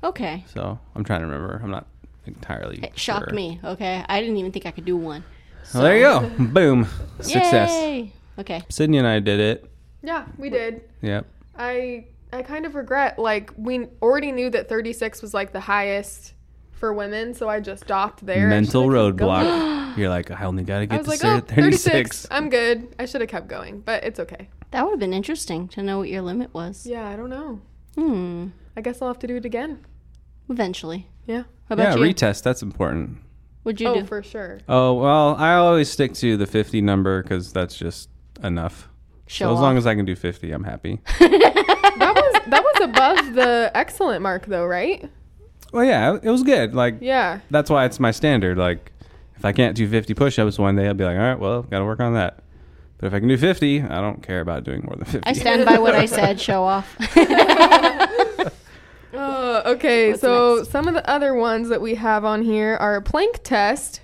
Okay. 0.03 0.45
So 0.53 0.79
I'm 0.95 1.05
trying 1.05 1.21
to 1.21 1.27
remember. 1.27 1.61
I'm 1.63 1.71
not 1.71 1.87
entirely. 2.27 2.79
It 2.83 2.99
shocked 2.99 3.31
sure. 3.31 3.35
me. 3.35 3.61
Okay. 3.65 4.05
I 4.09 4.21
didn't 4.21 4.37
even 4.37 4.53
think 4.53 4.67
I 4.67 4.71
could 4.71 4.85
do 4.85 4.97
one. 4.97 5.25
Well, 5.73 5.83
there 5.83 5.97
you 5.97 6.03
go. 6.03 6.31
Boom. 6.45 6.87
Success. 7.21 7.71
Yay. 7.71 8.13
Okay. 8.39 8.63
Sydney 8.69 8.99
and 8.99 9.07
I 9.07 9.21
did 9.21 9.41
it. 9.41 9.71
Yeah, 10.03 10.27
we 10.37 10.51
did. 10.51 10.83
Yep. 11.01 11.27
I 11.57 12.07
I 12.33 12.43
kind 12.43 12.67
of 12.67 12.75
regret 12.75 13.19
like 13.19 13.51
we 13.57 13.87
already 14.03 14.33
knew 14.33 14.51
that 14.51 14.69
36 14.69 15.23
was 15.23 15.33
like 15.33 15.53
the 15.53 15.61
highest 15.61 16.35
for 16.73 16.93
women, 16.93 17.33
so 17.33 17.49
I 17.49 17.61
just 17.61 17.85
stopped 17.85 18.27
there. 18.27 18.49
Mental 18.49 18.83
should've 18.91 19.17
kept 19.17 19.19
going. 19.19 19.47
roadblock. 19.47 19.97
You're 19.97 20.09
like, 20.09 20.31
I 20.31 20.45
only 20.45 20.65
got 20.65 20.81
to 20.81 20.87
get 20.87 21.05
to 21.05 21.09
like, 21.09 21.25
oh, 21.25 21.41
36. 21.41 21.85
36. 21.85 22.27
I'm 22.31 22.51
good. 22.51 22.95
I 22.99 23.07
should 23.07 23.21
have 23.21 23.31
kept 23.31 23.47
going, 23.47 23.81
but 23.81 24.03
it's 24.05 24.19
okay. 24.19 24.49
That 24.75 24.82
would 24.87 24.91
have 24.91 24.99
been 24.99 25.15
interesting 25.15 25.69
to 25.69 25.85
know 25.85 25.99
what 25.99 26.09
your 26.09 26.21
limit 26.23 26.53
was. 26.53 26.85
Yeah, 26.85 27.09
I 27.09 27.15
don't 27.15 27.31
know. 27.31 27.61
Hmm. 27.94 28.49
I 28.76 28.81
guess 28.81 29.00
I'll 29.00 29.06
have 29.06 29.21
to 29.21 29.29
do 29.29 29.37
it 29.37 29.44
again. 29.44 29.85
Eventually. 30.50 31.06
Yeah. 31.26 31.44
How 31.69 31.76
Yeah, 31.76 31.94
you? 31.94 32.03
retest. 32.03 32.43
That's 32.43 32.61
important. 32.61 33.19
What'd 33.62 33.81
you 33.81 33.87
oh, 33.87 33.94
do? 34.00 34.05
for 34.05 34.21
sure. 34.25 34.59
Oh, 34.69 34.94
well, 34.94 35.37
I 35.37 35.55
always 35.55 35.88
stick 35.88 36.12
to 36.15 36.37
the 36.37 36.49
50 36.49 36.81
number 36.81 37.23
because 37.23 37.53
that's 37.53 37.76
just 37.76 38.09
enough. 38.43 38.88
Show 39.29 39.47
so 39.47 39.55
as 39.55 39.61
long 39.61 39.79
as 39.79 39.87
I 39.87 39.94
can 39.94 40.05
do 40.06 40.17
50, 40.17 40.50
I'm 40.50 40.65
happy. 40.65 41.00
That 41.97 42.12
was 42.17 42.43
that 42.49 42.62
was 42.65 42.81
above 42.82 43.35
the 43.35 43.71
excellent 43.75 44.23
mark 44.23 44.47
though, 44.47 44.67
right? 44.67 45.09
well, 45.73 45.85
yeah, 45.85 46.19
it 46.21 46.29
was 46.29 46.43
good. 46.43 46.75
Like, 46.75 46.97
Yeah. 47.00 47.38
that's 47.49 47.71
why 47.71 47.85
it's 47.85 48.00
my 48.00 48.11
standard. 48.11 48.59
Like, 48.59 48.91
if 49.37 49.44
I 49.44 49.53
can't 49.53 49.76
do 49.76 49.88
50 49.88 50.12
push 50.15 50.37
ups 50.41 50.59
one 50.59 50.75
day, 50.75 50.88
I'll 50.88 50.94
be 50.94 51.05
like, 51.05 51.17
all 51.17 51.23
right, 51.23 51.38
well, 51.38 51.62
got 51.62 51.79
to 51.79 51.85
work 51.85 52.00
on 52.00 52.15
that. 52.15 52.43
But 53.05 53.09
if 53.09 53.17
I 53.17 53.21
can 53.21 53.29
do 53.29 53.37
50, 53.37 53.83
I 53.83 54.01
don't 54.01 54.23
care 54.23 54.41
about 54.41 54.65
doing 54.65 54.81
more 54.83 54.97
than 54.97 55.05
50. 55.05 55.29
I 55.29 55.35
stand 55.35 55.62
by 55.67 55.79
what 55.79 55.95
I 55.95 56.06
said. 56.06 56.41
Show 56.41 56.65
off. 56.65 56.97
Oh, 59.12 59.62
okay. 59.73 60.12
What's 60.12 60.23
so 60.23 60.56
next? 60.56 60.71
some 60.71 60.89
of 60.89 60.95
the 60.95 61.06
other 61.06 61.35
ones 61.35 61.69
that 61.69 61.83
we 61.83 61.97
have 61.97 62.25
on 62.25 62.41
here 62.41 62.79
are 62.81 62.99
plank 63.03 63.41
test, 63.43 64.01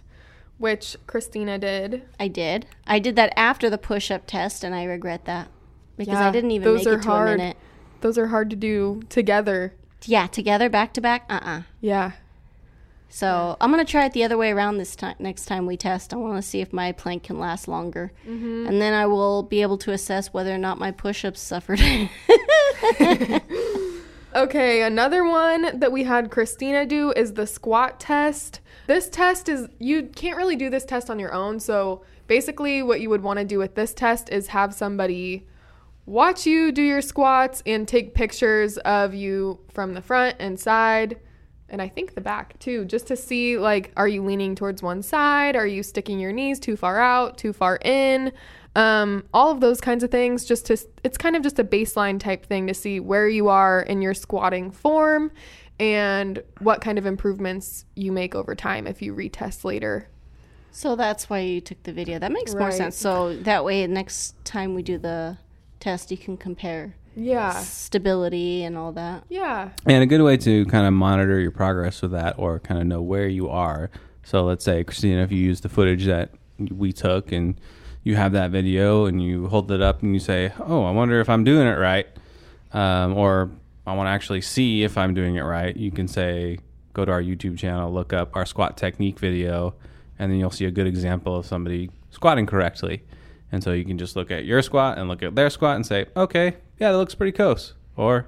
which 0.59 0.99
Christina 1.07 1.59
did. 1.59 2.03
I 2.21 2.29
did. 2.29 2.67
I 2.87 2.99
did 2.99 3.17
that 3.17 3.33
after 3.39 3.71
the 3.71 3.79
push-up 3.79 4.27
test, 4.27 4.63
and 4.65 4.75
I 4.75 4.85
regret 4.85 5.25
that 5.25 5.49
because 5.97 6.17
I 6.17 6.31
didn't 6.31 6.51
even 6.51 6.67
those 6.67 6.85
make 6.85 6.89
are 6.89 6.99
it 6.99 7.03
to 7.05 7.09
hard. 7.09 7.29
a 7.29 7.37
minute. 7.39 7.57
Those 8.03 8.19
are 8.19 8.27
hard 8.27 8.51
to 8.51 8.57
do 8.57 9.01
together. 9.09 9.73
Yeah, 10.05 10.27
together, 10.27 10.69
back 10.69 10.93
to 10.93 11.01
back. 11.01 11.25
Uh 11.31 11.41
uh 11.43 11.63
Yeah. 11.81 12.13
So 13.13 13.57
I'm 13.61 13.71
gonna 13.71 13.85
try 13.85 14.05
it 14.07 14.13
the 14.13 14.25
other 14.25 14.39
way 14.39 14.53
around 14.53 14.79
this 14.79 14.95
time. 14.97 15.17
Next 15.19 15.47
time 15.47 15.67
we 15.67 15.77
test, 15.77 16.15
I 16.15 16.17
want 16.17 16.37
to 16.43 16.49
see 16.49 16.61
if 16.61 16.73
my 16.73 16.93
plank 16.93 17.25
can 17.25 17.39
last 17.39 17.67
longer, 17.69 18.13
Mm-hmm. 18.27 18.67
and 18.69 18.81
then 18.81 18.95
I 18.95 19.07
will 19.07 19.43
be 19.43 19.63
able 19.63 19.79
to 19.79 19.93
assess 19.93 20.33
whether 20.33 20.55
or 20.55 20.59
not 20.59 20.79
my 20.79 20.91
push-ups 20.93 21.41
suffered. 21.41 21.81
Okay, 24.33 24.83
another 24.83 25.25
one 25.25 25.81
that 25.81 25.91
we 25.91 26.05
had 26.05 26.31
Christina 26.31 26.87
do 26.87 27.13
is 27.17 27.33
the 27.33 27.49
squat 27.49 27.99
test. 27.99 28.61
This 28.87 29.09
test 29.09 29.49
is, 29.49 29.67
you 29.81 30.05
can't 30.05 30.37
really 30.37 30.55
do 30.55 30.71
this 30.71 30.85
test 30.85 31.11
on 31.11 31.19
your 31.19 31.35
own. 31.35 31.59
So 31.59 32.03
basically, 32.29 32.81
what 32.81 33.01
you 33.01 33.11
would 33.11 33.25
want 33.25 33.41
to 33.41 33.45
do 33.45 33.59
with 33.59 33.75
this 33.75 33.93
test 33.93 34.29
is 34.29 34.47
have 34.49 34.73
somebody 34.73 35.49
watch 36.07 36.47
you 36.47 36.71
do 36.71 36.81
your 36.81 37.03
squats 37.03 37.61
and 37.67 37.89
take 37.89 38.15
pictures 38.15 38.79
of 38.79 39.15
you 39.15 39.59
from 39.75 39.95
the 39.95 40.01
front 40.01 40.37
and 40.39 40.61
side. 40.61 41.19
And 41.71 41.81
I 41.81 41.89
think 41.89 42.15
the 42.15 42.21
back 42.21 42.59
too, 42.59 42.85
just 42.85 43.07
to 43.09 43.17
see 43.17 43.59
like, 43.59 43.93
are 43.97 44.09
you 44.09 44.25
leaning 44.25 44.55
towards 44.55 44.83
one 44.83 45.03
side? 45.03 45.57
Are 45.57 45.67
you 45.67 45.83
sticking 45.83 46.19
your 46.19 46.33
knees 46.33 46.59
too 46.59 46.77
far 46.77 47.01
out, 47.01 47.39
too 47.39 47.53
far 47.53 47.79
in? 47.83 48.33
um, 48.77 49.25
all 49.35 49.51
of 49.51 49.61
those 49.61 49.81
kinds 49.81 50.05
of 50.05 50.13
things 50.13 50.45
just 50.45 50.67
to 50.67 50.77
it's 51.03 51.19
kind 51.19 51.35
of 51.35 51.43
just 51.43 51.59
a 51.59 51.65
baseline 51.65 52.21
type 52.21 52.47
thing 52.47 52.69
to 52.69 52.75
see 52.75 53.01
where 53.01 53.27
you 53.27 53.49
are 53.49 53.81
in 53.81 54.01
your 54.01 54.15
squatting 54.15 54.71
form 54.71 55.33
and 55.81 56.41
what 56.61 56.81
kind 56.81 56.97
of 56.97 57.05
improvements 57.05 57.85
you 57.97 58.13
make 58.13 58.33
over 58.37 58.55
time 58.55 58.87
if 58.87 59.03
you 59.03 59.13
retest 59.13 59.65
later 59.65 60.09
so 60.73 60.97
that's 60.97 61.29
why 61.29 61.41
you 61.41 61.61
took 61.61 61.83
the 61.83 61.93
video. 61.93 62.19
That 62.19 62.33
makes 62.33 62.55
more 62.55 62.71
sense. 62.71 62.97
So 62.97 63.37
that 63.39 63.65
way, 63.65 63.87
next 63.87 64.37
time 64.45 64.75
we 64.75 64.83
do 64.83 64.99
the 64.99 65.39
test, 65.81 66.11
you 66.11 66.17
can 66.17 66.37
compare 66.37 66.95
yeah 67.17 67.53
stability 67.61 68.65
and 68.65 68.77
all 68.77 68.93
that. 68.93 69.25
yeah 69.29 69.71
And 69.87 70.03
a 70.03 70.07
good 70.07 70.23
way 70.23 70.37
to 70.39 70.65
kind 70.67 70.87
of 70.87 70.93
monitor 70.93 71.39
your 71.41 71.51
progress 71.51 72.03
with 72.03 72.13
that 72.13 72.39
or 72.39 72.59
kind 72.61 72.81
of 72.81 72.87
know 72.87 73.03
where 73.03 73.29
you 73.29 73.49
are. 73.49 73.91
So 74.23 74.45
let's 74.45 74.65
say, 74.65 74.85
Christina, 74.85 75.23
if 75.23 75.33
you 75.33 75.39
use 75.39 75.61
the 75.61 75.69
footage 75.69 76.05
that 76.07 76.31
we 76.59 76.93
took 76.93 77.33
and 77.33 77.61
you 78.03 78.17
have 78.17 78.33
that 78.33 78.51
video 78.51 79.07
and 79.07 79.23
you 79.23 79.49
hold 79.49 79.71
it 79.73 79.83
up 79.83 80.03
and 80.03 80.15
you 80.15 80.21
say, 80.21 80.53
oh, 80.61 80.85
I 80.85 80.91
wonder 80.91 81.21
if 81.21 81.29
I'm 81.29 81.45
doing 81.45 81.67
it 81.67 81.79
right. 81.79 82.07
Um, 82.73 83.17
or 83.17 83.51
I 83.87 83.95
want 83.95 84.07
to 84.07 84.11
actually 84.11 84.41
see 84.41 84.85
if 84.85 84.97
I'm 84.97 85.15
doing 85.15 85.37
it 85.37 85.43
right. 85.43 85.77
You 85.77 85.91
can 85.91 86.07
say, 86.07 86.59
go 86.93 87.05
to 87.05 87.13
our 87.13 87.23
YouTube 87.23 87.59
channel, 87.59 87.93
look 87.93 88.13
up 88.13 88.37
our 88.37 88.47
squat 88.47 88.77
technique 88.77 89.19
video, 89.19 89.75
and 90.19 90.31
then 90.31 90.39
you'll 90.39 90.51
see 90.51 90.67
a 90.67 90.71
good 90.71 90.87
example 90.87 91.37
of 91.37 91.47
somebody 91.47 91.91
squatting 92.11 92.47
correctly. 92.47 93.03
And 93.53 93.65
so 93.65 93.73
you 93.73 93.85
can 93.85 93.99
just 93.99 94.15
look 94.17 94.31
at 94.31 94.45
your 94.45 94.63
squat 94.63 94.99
and 94.99 95.09
look 95.09 95.23
at 95.23 95.35
their 95.35 95.51
squat 95.51 95.77
and 95.77 95.85
say, 95.85 96.07
okay, 96.17 96.57
yeah, 96.81 96.91
that 96.93 96.99
looks 96.99 97.15
pretty 97.15 97.33
close. 97.33 97.75
Or, 97.97 98.27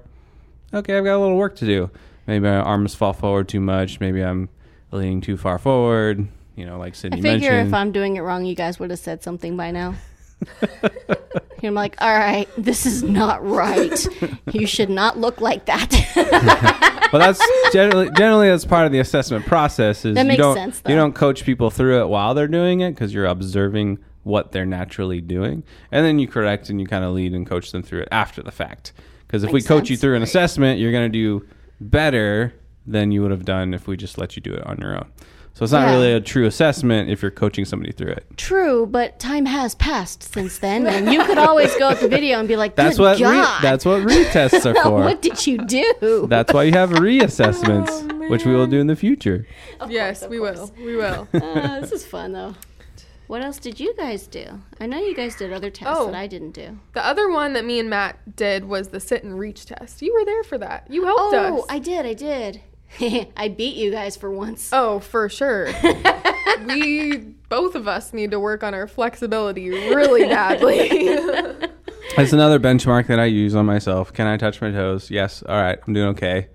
okay, 0.73 0.97
I've 0.97 1.04
got 1.04 1.16
a 1.16 1.18
little 1.18 1.37
work 1.37 1.56
to 1.56 1.66
do. 1.66 1.90
Maybe 2.26 2.44
my 2.44 2.56
arms 2.56 2.94
fall 2.94 3.14
forward 3.14 3.49
too 3.49 3.61
much. 3.61 3.99
Maybe 3.99 4.23
I'm 4.23 4.49
leaning 4.92 5.21
too 5.21 5.37
far 5.37 5.59
forward. 5.59 6.28
You 6.54 6.66
know, 6.66 6.78
like 6.78 6.94
Sydney 6.94 7.18
I 7.18 7.23
figure 7.23 7.50
mentioned. 7.50 7.68
if 7.68 7.75
I'm 7.75 7.92
doing 7.92 8.16
it 8.16 8.21
wrong, 8.21 8.44
you 8.44 8.54
guys 8.54 8.78
would 8.78 8.90
have 8.90 8.99
said 8.99 9.23
something 9.23 9.56
by 9.56 9.71
now. 9.71 9.94
I'm 11.62 11.75
like, 11.75 11.97
all 12.00 12.12
right, 12.12 12.49
this 12.59 12.87
is 12.87 13.02
not 13.02 13.47
right. 13.47 14.06
You 14.52 14.66
should 14.66 14.90
not 14.90 15.16
look 15.16 15.40
like 15.40 15.66
that. 15.66 17.09
well, 17.12 17.21
that's 17.21 17.73
generally 17.73 18.11
generally 18.11 18.49
that's 18.49 18.64
part 18.64 18.85
of 18.85 18.92
the 18.92 18.99
assessment 18.99 19.47
process. 19.47 20.04
Is 20.04 20.16
That 20.16 20.23
you 20.23 20.28
makes 20.28 20.38
don't 20.38 20.56
sense, 20.56 20.82
you 20.88 20.97
don't 20.97 21.14
coach 21.14 21.44
people 21.44 21.71
through 21.71 22.02
it 22.02 22.09
while 22.09 22.35
they're 22.35 22.49
doing 22.49 22.80
it 22.80 22.90
because 22.90 23.14
you're 23.14 23.26
observing 23.26 23.99
what 24.24 24.52
they're 24.52 24.66
naturally 24.66 25.20
doing, 25.20 25.62
and 25.90 26.04
then 26.06 26.18
you 26.18 26.28
correct 26.28 26.68
and 26.70 26.80
you 26.80 26.86
kind 26.86 27.04
of 27.04 27.12
lead 27.14 27.32
and 27.34 27.46
coach 27.46 27.72
them 27.72 27.82
through 27.82 28.00
it 28.02 28.08
after 28.12 28.42
the 28.42 28.52
fact. 28.52 28.92
Because 29.26 29.42
if 29.44 29.48
we 29.50 29.54
Makes 29.58 29.66
coach 29.66 29.90
you 29.90 29.96
through 29.96 30.14
an 30.16 30.22
assessment, 30.22 30.78
you're 30.78 30.92
going 30.92 31.10
to 31.10 31.18
do 31.18 31.46
better 31.80 32.54
than 32.86 33.10
you 33.12 33.22
would 33.22 33.30
have 33.30 33.44
done 33.44 33.74
if 33.74 33.86
we 33.88 33.96
just 33.96 34.18
let 34.18 34.36
you 34.36 34.42
do 34.42 34.52
it 34.52 34.64
on 34.66 34.78
your 34.78 34.94
own. 34.94 35.06
So 35.54 35.64
it's 35.64 35.72
not 35.72 35.86
Yeah. 35.86 35.92
really 35.94 36.12
a 36.14 36.20
true 36.20 36.46
assessment 36.46 37.10
if 37.10 37.20
you're 37.20 37.30
coaching 37.30 37.64
somebody 37.66 37.92
through 37.92 38.12
it. 38.12 38.24
True, 38.38 38.86
but 38.86 39.18
time 39.18 39.44
has 39.46 39.74
passed 39.74 40.22
since 40.22 40.58
then, 40.58 40.86
and 40.86 41.12
you 41.12 41.22
could 41.26 41.36
always 41.36 41.74
go 41.76 41.90
at 41.90 42.00
the 42.00 42.08
video 42.08 42.38
and 42.38 42.48
be 42.48 42.56
like, 42.56 42.74
That's 42.74 42.96
"Good 42.96 43.02
what 43.02 43.20
re- 43.20 43.58
that's 43.60 43.84
what 43.84 44.00
retests 44.02 44.64
are 44.64 44.74
for. 44.82 45.00
what 45.00 45.20
did 45.20 45.46
you 45.46 45.58
do?" 45.58 46.26
That's 46.28 46.54
why 46.54 46.62
you 46.62 46.72
have 46.72 46.90
reassessments, 46.92 47.88
Oh, 47.90 48.28
which 48.30 48.46
we 48.46 48.54
will 48.54 48.66
do 48.66 48.80
in 48.80 48.86
the 48.86 48.96
future. 48.96 49.46
Of 49.78 49.90
yes, 49.90 50.20
course, 50.20 50.30
we 50.30 50.38
course. 50.38 50.56
will. 50.58 50.72
We 50.78 50.96
will. 50.96 51.28
Uh, 51.34 51.80
this 51.80 51.92
is 51.92 52.06
fun 52.06 52.32
though. 52.32 52.54
What 53.32 53.40
else 53.40 53.56
did 53.56 53.80
you 53.80 53.94
guys 53.96 54.26
do? 54.26 54.60
I 54.78 54.84
know 54.84 54.98
you 54.98 55.14
guys 55.14 55.36
did 55.36 55.54
other 55.54 55.70
tests 55.70 55.96
Oh. 55.98 56.04
that 56.04 56.14
I 56.14 56.26
didn't 56.26 56.50
do. 56.50 56.78
The 56.92 57.02
other 57.02 57.30
one 57.30 57.54
that 57.54 57.64
me 57.64 57.78
and 57.80 57.88
Matt 57.88 58.36
did 58.36 58.66
was 58.66 58.88
the 58.88 59.00
sit 59.00 59.24
and 59.24 59.38
reach 59.38 59.64
test. 59.64 60.02
You 60.02 60.12
were 60.12 60.26
there 60.26 60.44
for 60.44 60.58
that. 60.58 60.86
You 60.90 61.06
helped 61.06 61.34
Oh, 61.34 61.38
us. 61.38 61.62
Oh, 61.62 61.66
I 61.70 61.78
did, 61.78 62.04
I 62.04 62.12
did. 62.12 62.60
I 63.34 63.48
beat 63.48 63.74
you 63.76 63.90
guys 63.90 64.18
for 64.18 64.30
once. 64.30 64.68
oh, 64.74 65.00
for 65.00 65.30
sure. 65.30 65.70
we 66.66 67.16
both 67.48 67.74
of 67.74 67.88
us 67.88 68.12
need 68.12 68.32
to 68.32 68.38
work 68.38 68.62
on 68.62 68.74
our 68.74 68.86
flexibility 68.86 69.70
really 69.70 70.24
badly. 70.24 70.90
That's 72.18 72.34
another 72.34 72.60
benchmark 72.60 73.06
that 73.06 73.18
I 73.18 73.24
use 73.24 73.54
on 73.54 73.64
myself. 73.64 74.12
Can 74.12 74.26
I 74.26 74.36
touch 74.36 74.60
my 74.60 74.72
toes? 74.72 75.10
Yes. 75.10 75.42
All 75.48 75.58
right. 75.58 75.78
I'm 75.86 75.94
doing 75.94 76.08
okay. 76.08 76.48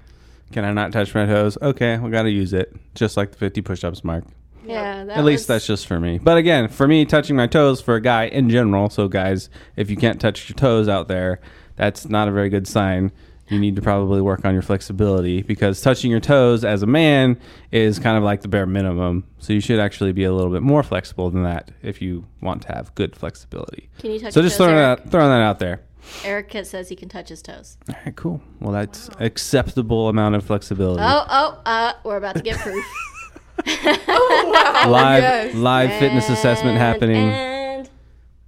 Can 0.51 0.63
I 0.63 0.73
not 0.73 0.91
touch 0.91 1.15
my 1.15 1.25
toes? 1.25 1.57
Okay. 1.59 1.97
We 1.97 2.11
got 2.11 2.21
to 2.21 2.29
use 2.29 2.53
it. 2.53 2.71
Just 2.93 3.17
like 3.17 3.31
the 3.31 3.37
50 3.37 3.61
push 3.61 3.83
ups 3.83 4.03
mark. 4.03 4.25
Yeah, 4.67 5.03
that 5.05 5.17
At 5.17 5.25
least 5.25 5.41
was- 5.41 5.47
that's 5.47 5.67
just 5.67 5.87
for 5.87 5.99
me. 5.99 6.17
But 6.17 6.37
again, 6.37 6.67
for 6.67 6.87
me, 6.87 7.05
touching 7.05 7.35
my 7.35 7.47
toes 7.47 7.81
for 7.81 7.95
a 7.95 8.01
guy 8.01 8.25
in 8.25 8.49
general. 8.49 8.89
So, 8.89 9.07
guys, 9.07 9.49
if 9.75 9.89
you 9.89 9.95
can't 9.97 10.19
touch 10.19 10.49
your 10.49 10.55
toes 10.55 10.87
out 10.87 11.07
there, 11.07 11.39
that's 11.75 12.07
not 12.09 12.27
a 12.27 12.31
very 12.31 12.49
good 12.49 12.67
sign. 12.67 13.11
You 13.49 13.59
need 13.59 13.77
to 13.77 13.81
probably 13.81 14.19
work 14.21 14.43
on 14.43 14.51
your 14.53 14.61
flexibility 14.61 15.41
because 15.41 15.79
touching 15.79 16.11
your 16.11 16.19
toes 16.19 16.65
as 16.65 16.83
a 16.83 16.85
man 16.85 17.39
is 17.71 17.97
kind 17.97 18.17
of 18.17 18.23
like 18.23 18.41
the 18.41 18.49
bare 18.49 18.65
minimum. 18.65 19.23
So, 19.39 19.53
you 19.53 19.61
should 19.61 19.79
actually 19.79 20.11
be 20.11 20.25
a 20.25 20.33
little 20.33 20.51
bit 20.51 20.61
more 20.63 20.83
flexible 20.83 21.29
than 21.29 21.43
that 21.43 21.71
if 21.81 22.01
you 22.01 22.25
want 22.41 22.63
to 22.63 22.73
have 22.75 22.93
good 22.95 23.15
flexibility. 23.15 23.89
Can 23.99 24.11
you 24.11 24.19
touch 24.19 24.33
So, 24.33 24.41
your 24.41 24.47
just 24.49 24.57
toes, 24.57 24.65
throwing 24.67 24.77
Eric? 24.79 25.03
that, 25.03 25.11
throwing 25.11 25.29
that 25.29 25.41
out 25.41 25.59
there. 25.59 25.81
Eric 26.23 26.49
Kit 26.49 26.65
says 26.67 26.87
he 26.87 26.95
can 26.95 27.09
touch 27.09 27.27
his 27.29 27.41
toes. 27.41 27.77
All 27.89 27.95
right, 28.05 28.15
cool. 28.15 28.41
Well, 28.61 28.71
that's 28.71 29.09
acceptable 29.19 30.07
amount 30.07 30.35
of 30.35 30.43
flexibility. 30.45 31.01
Oh, 31.05 31.25
oh, 31.29 31.61
uh, 31.65 31.93
we're 32.05 32.15
about 32.17 32.35
to 32.35 32.41
get 32.41 32.57
proof. 32.59 32.85
oh, 33.65 34.83
wow. 34.85 34.89
live 34.89 35.23
yes. 35.23 35.55
live 35.55 35.99
fitness 35.99 36.29
assessment 36.29 36.77
happening. 36.77 37.29
And 37.29 37.89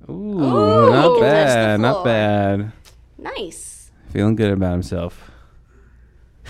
Ooh, 0.10 0.13
Ooh. 0.13 0.92
not 0.92 1.20
bad, 1.20 1.80
not 1.80 2.04
bad. 2.04 2.72
nice. 3.18 3.92
Feeling 4.12 4.36
good 4.36 4.51
about 4.51 4.72
himself. 4.72 5.30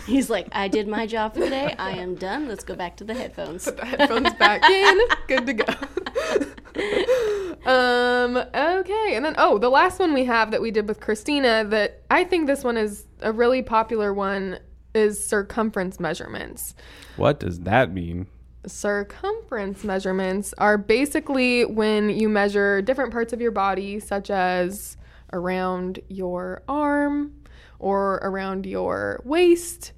He's 0.06 0.30
like, 0.30 0.48
I 0.51 0.68
did 0.68 0.88
my 0.88 1.06
job 1.06 1.34
for 1.34 1.42
the 1.42 1.50
day. 1.50 1.75
I 1.78 1.92
am 1.92 2.16
done. 2.16 2.48
Let's 2.48 2.63
go 2.63 2.75
back 2.75 2.98
to 2.98 3.04
the 3.04 3.13
headphones. 3.13 3.66
Put 3.66 3.78
the 3.78 3.86
headphones 3.86 4.34
back 4.34 4.63
in. 4.63 5.00
Good 5.28 5.46
to 5.46 5.54
go. 5.54 5.66
um, 7.70 8.38
okay. 8.38 9.16
And 9.16 9.25
then, 9.25 9.36
oh, 9.38 9.58
the 9.58 9.70
last 9.70 10.00
one 10.00 10.13
we 10.13 10.25
have 10.25 10.51
that 10.51 10.62
we 10.62 10.72
did 10.72 10.88
with 10.88 11.00
Christina 11.00 11.66
that 11.66 12.04
I 12.10 12.24
think 12.24 12.48
this 12.48 12.63
one 12.63 12.78
is 12.78 13.06
a 13.22 13.32
really 13.32 13.62
popular 13.62 14.13
one 14.13 14.60
is 14.94 15.24
circumference 15.24 16.00
measurements. 16.00 16.74
What 17.18 17.39
does 17.39 17.62
that 17.62 17.92
mean? 17.92 18.28
Circumference 18.66 19.84
measurements 19.86 20.54
are 20.58 20.78
basically 20.78 21.63
when 21.63 22.10
you 22.10 22.28
measure 22.28 22.82
different 22.82 23.12
parts 23.12 23.32
of 23.32 23.39
your 23.39 23.51
body, 23.51 24.00
such 24.00 24.30
as 24.30 24.98
around 25.32 26.00
your 26.10 26.62
arm 26.68 27.34
or 27.80 28.16
around 28.16 28.66
your 28.66 29.22
waist, 29.24 29.94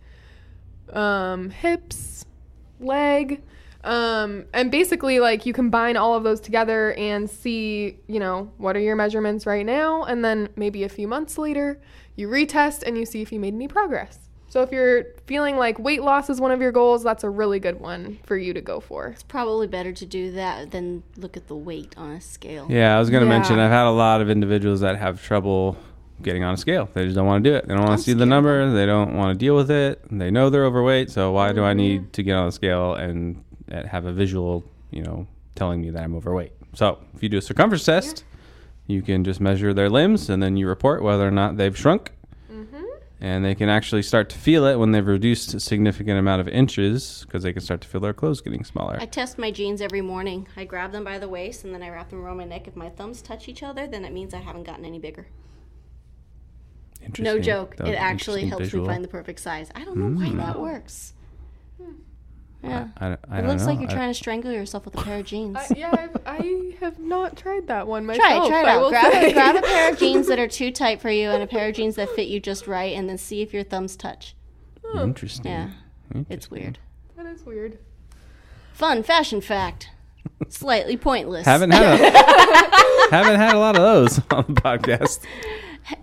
um, 0.93 1.49
hips, 1.49 2.25
leg. 2.79 3.41
Um, 3.83 4.45
and 4.53 4.69
basically, 4.69 5.19
like, 5.19 5.47
you 5.47 5.53
combine 5.53 5.97
all 5.97 6.15
of 6.15 6.23
those 6.23 6.39
together 6.39 6.93
and 6.93 7.27
see, 7.27 7.97
you 8.07 8.19
know, 8.19 8.51
what 8.57 8.75
are 8.75 8.79
your 8.79 8.95
measurements 8.95 9.47
right 9.47 9.65
now? 9.65 10.03
And 10.03 10.23
then 10.23 10.49
maybe 10.55 10.83
a 10.83 10.89
few 10.89 11.07
months 11.07 11.39
later, 11.39 11.81
you 12.15 12.27
retest 12.27 12.83
and 12.83 12.95
you 12.95 13.07
see 13.07 13.23
if 13.23 13.31
you 13.31 13.39
made 13.39 13.55
any 13.55 13.67
progress. 13.67 14.29
So 14.51 14.61
if 14.63 14.71
you're 14.73 15.05
feeling 15.27 15.55
like 15.55 15.79
weight 15.79 16.01
loss 16.03 16.29
is 16.29 16.41
one 16.41 16.51
of 16.51 16.59
your 16.59 16.73
goals, 16.73 17.03
that's 17.03 17.23
a 17.23 17.29
really 17.29 17.57
good 17.61 17.79
one 17.79 18.19
for 18.25 18.35
you 18.35 18.53
to 18.53 18.59
go 18.59 18.81
for. 18.81 19.07
It's 19.07 19.23
probably 19.23 19.65
better 19.65 19.93
to 19.93 20.05
do 20.05 20.33
that 20.33 20.71
than 20.71 21.03
look 21.15 21.37
at 21.37 21.47
the 21.47 21.55
weight 21.55 21.93
on 21.95 22.11
a 22.11 22.19
scale. 22.19 22.67
Yeah, 22.69 22.93
I 22.93 22.99
was 22.99 23.09
going 23.09 23.21
to 23.21 23.27
Yeah. 23.31 23.37
mention 23.39 23.59
I've 23.59 23.71
had 23.71 23.85
a 23.85 23.91
lot 23.91 24.19
of 24.19 24.29
individuals 24.29 24.81
that 24.81 24.97
have 24.97 25.23
trouble 25.23 25.77
getting 26.21 26.43
on 26.43 26.53
a 26.55 26.57
scale. 26.57 26.89
They 26.93 27.05
just 27.05 27.15
don't 27.15 27.25
want 27.27 27.45
to 27.45 27.49
do 27.49 27.55
it. 27.55 27.65
They 27.65 27.73
don't 27.75 27.85
want 27.85 27.99
to 27.99 28.03
see 28.03 28.11
the 28.11 28.25
number. 28.25 28.69
They 28.73 28.85
don't 28.85 29.15
want 29.15 29.33
to 29.33 29.39
deal 29.39 29.55
with 29.55 29.71
it. 29.71 30.01
They 30.11 30.29
know 30.31 30.49
they're 30.49 30.65
overweight, 30.65 31.11
so 31.11 31.31
why 31.31 31.53
do 31.53 31.63
I 31.63 31.69
Mm-hmm. 31.69 31.77
need 31.77 32.13
to 32.13 32.21
get 32.21 32.35
on 32.35 32.47
the 32.47 32.51
scale 32.51 32.93
and 32.95 33.41
uh, 33.71 33.87
have 33.87 34.03
a 34.03 34.11
visual, 34.11 34.65
you 34.89 35.01
know, 35.01 35.27
telling 35.55 35.79
me 35.79 35.91
that 35.91 36.03
I'm 36.03 36.13
overweight? 36.13 36.51
So, 36.73 36.99
if 37.15 37.23
you 37.23 37.29
do 37.29 37.37
a 37.37 37.41
circumference 37.41 37.85
test, 37.85 38.25
you 38.85 39.01
can 39.01 39.23
just 39.23 39.39
measure 39.39 39.73
their 39.73 39.89
limbs 39.89 40.29
and 40.29 40.43
then 40.43 40.57
you 40.57 40.67
report 40.67 41.03
whether 41.03 41.25
or 41.25 41.31
not 41.31 41.55
they've 41.55 41.77
shrunk. 41.77 42.11
And 43.23 43.45
they 43.45 43.53
can 43.53 43.69
actually 43.69 44.01
start 44.01 44.29
to 44.29 44.37
feel 44.37 44.65
it 44.65 44.77
when 44.77 44.91
they've 44.91 45.05
reduced 45.05 45.53
a 45.53 45.59
significant 45.59 46.17
amount 46.17 46.41
of 46.41 46.47
inches 46.47 47.23
because 47.27 47.43
they 47.43 47.53
can 47.53 47.61
start 47.61 47.81
to 47.81 47.87
feel 47.87 48.01
their 48.01 48.15
clothes 48.15 48.41
getting 48.41 48.63
smaller. 48.63 48.97
I 48.99 49.05
test 49.05 49.37
my 49.37 49.51
jeans 49.51 49.79
every 49.79 50.01
morning. 50.01 50.47
I 50.57 50.65
grab 50.65 50.91
them 50.91 51.03
by 51.03 51.19
the 51.19 51.29
waist 51.29 51.63
and 51.63 51.71
then 51.71 51.83
I 51.83 51.89
wrap 51.89 52.09
them 52.09 52.25
around 52.25 52.37
my 52.37 52.45
neck. 52.45 52.67
If 52.67 52.75
my 52.75 52.89
thumbs 52.89 53.21
touch 53.21 53.47
each 53.47 53.61
other, 53.61 53.85
then 53.85 54.05
it 54.05 54.11
means 54.11 54.33
I 54.33 54.39
haven't 54.39 54.63
gotten 54.63 54.85
any 54.85 54.97
bigger. 54.97 55.27
No 57.19 57.39
joke. 57.39 57.75
It 57.79 57.93
actually 57.93 58.45
helps 58.45 58.65
visual. 58.65 58.87
me 58.87 58.93
find 58.93 59.03
the 59.03 59.07
perfect 59.07 59.39
size. 59.39 59.71
I 59.75 59.85
don't 59.85 59.97
know 59.97 60.19
why 60.19 60.33
that 60.43 60.55
hmm. 60.55 60.61
works. 60.61 61.13
Yeah. 62.63 62.89
I, 62.97 63.05
I, 63.07 63.09
I 63.09 63.13
it 63.13 63.41
don't 63.41 63.47
looks 63.47 63.65
like 63.65 63.79
you're 63.79 63.89
I- 63.89 63.93
trying 63.93 64.09
to 64.11 64.13
strangle 64.13 64.51
yourself 64.51 64.85
with 64.85 64.93
a 64.95 65.01
pair 65.01 65.19
of 65.19 65.25
jeans. 65.25 65.57
I, 65.57 65.67
yeah, 65.75 65.89
I've, 65.91 66.17
I 66.25 66.75
have 66.79 66.99
not 66.99 67.35
tried 67.35 67.67
that 67.67 67.87
one 67.87 68.05
myself. 68.05 68.27
Try 68.27 68.45
it, 68.45 68.49
try 68.49 68.61
it 68.61 68.67
out. 68.67 68.89
Grab 68.89 69.13
a, 69.13 69.33
grab 69.33 69.55
a 69.55 69.61
pair 69.61 69.91
of 69.91 69.97
jeans 69.99 70.27
that 70.27 70.37
are 70.39 70.47
too 70.47 70.71
tight 70.71 71.01
for 71.01 71.09
you 71.09 71.29
and 71.29 71.41
a 71.41 71.47
pair 71.47 71.69
of 71.69 71.75
jeans 71.75 71.95
that 71.95 72.09
fit 72.09 72.27
you 72.27 72.39
just 72.39 72.67
right, 72.67 72.95
and 72.95 73.09
then 73.09 73.17
see 73.17 73.41
if 73.41 73.53
your 73.53 73.63
thumbs 73.63 73.95
touch. 73.95 74.35
Hmm. 74.85 74.99
Interesting. 74.99 75.51
Yeah, 75.51 75.69
it's 76.29 76.51
weird. 76.51 76.77
That 77.17 77.25
is 77.25 77.43
weird. 77.45 77.79
Fun 78.73 79.03
fashion 79.03 79.41
fact. 79.41 79.89
Slightly 80.49 80.97
pointless. 80.97 81.45
Haven't 81.45 81.71
had 81.71 81.99
a, 81.99 82.11
haven't 83.11 83.39
had 83.39 83.55
a 83.55 83.59
lot 83.59 83.75
of 83.75 83.81
those 83.81 84.19
on 84.31 84.45
the 84.53 84.61
podcast. 84.61 85.19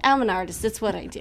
I'm 0.03 0.23
an 0.23 0.31
artist. 0.31 0.65
It's 0.65 0.81
what 0.81 0.95
I 0.97 1.07
do. 1.07 1.21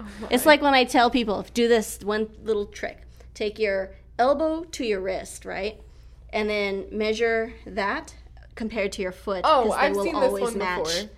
Oh 0.00 0.06
it's 0.30 0.46
like 0.46 0.62
when 0.62 0.74
I 0.74 0.84
tell 0.84 1.10
people, 1.10 1.44
do 1.54 1.68
this 1.68 1.98
one 2.02 2.28
little 2.42 2.66
trick. 2.66 3.02
Take 3.34 3.58
your 3.58 3.94
elbow 4.18 4.64
to 4.64 4.84
your 4.84 5.00
wrist, 5.00 5.44
right? 5.44 5.80
And 6.32 6.48
then 6.48 6.86
measure 6.90 7.52
that 7.66 8.14
compared 8.54 8.92
to 8.92 9.02
your 9.02 9.12
foot. 9.12 9.42
Oh, 9.44 9.64
'cause 9.68 9.70
they 9.78 9.86
I've 9.86 9.96
will 9.96 10.04
seen 10.04 10.14
this 10.14 10.22
always 10.24 10.42
one 10.44 10.58
match. 10.58 10.84
before. 10.84 11.10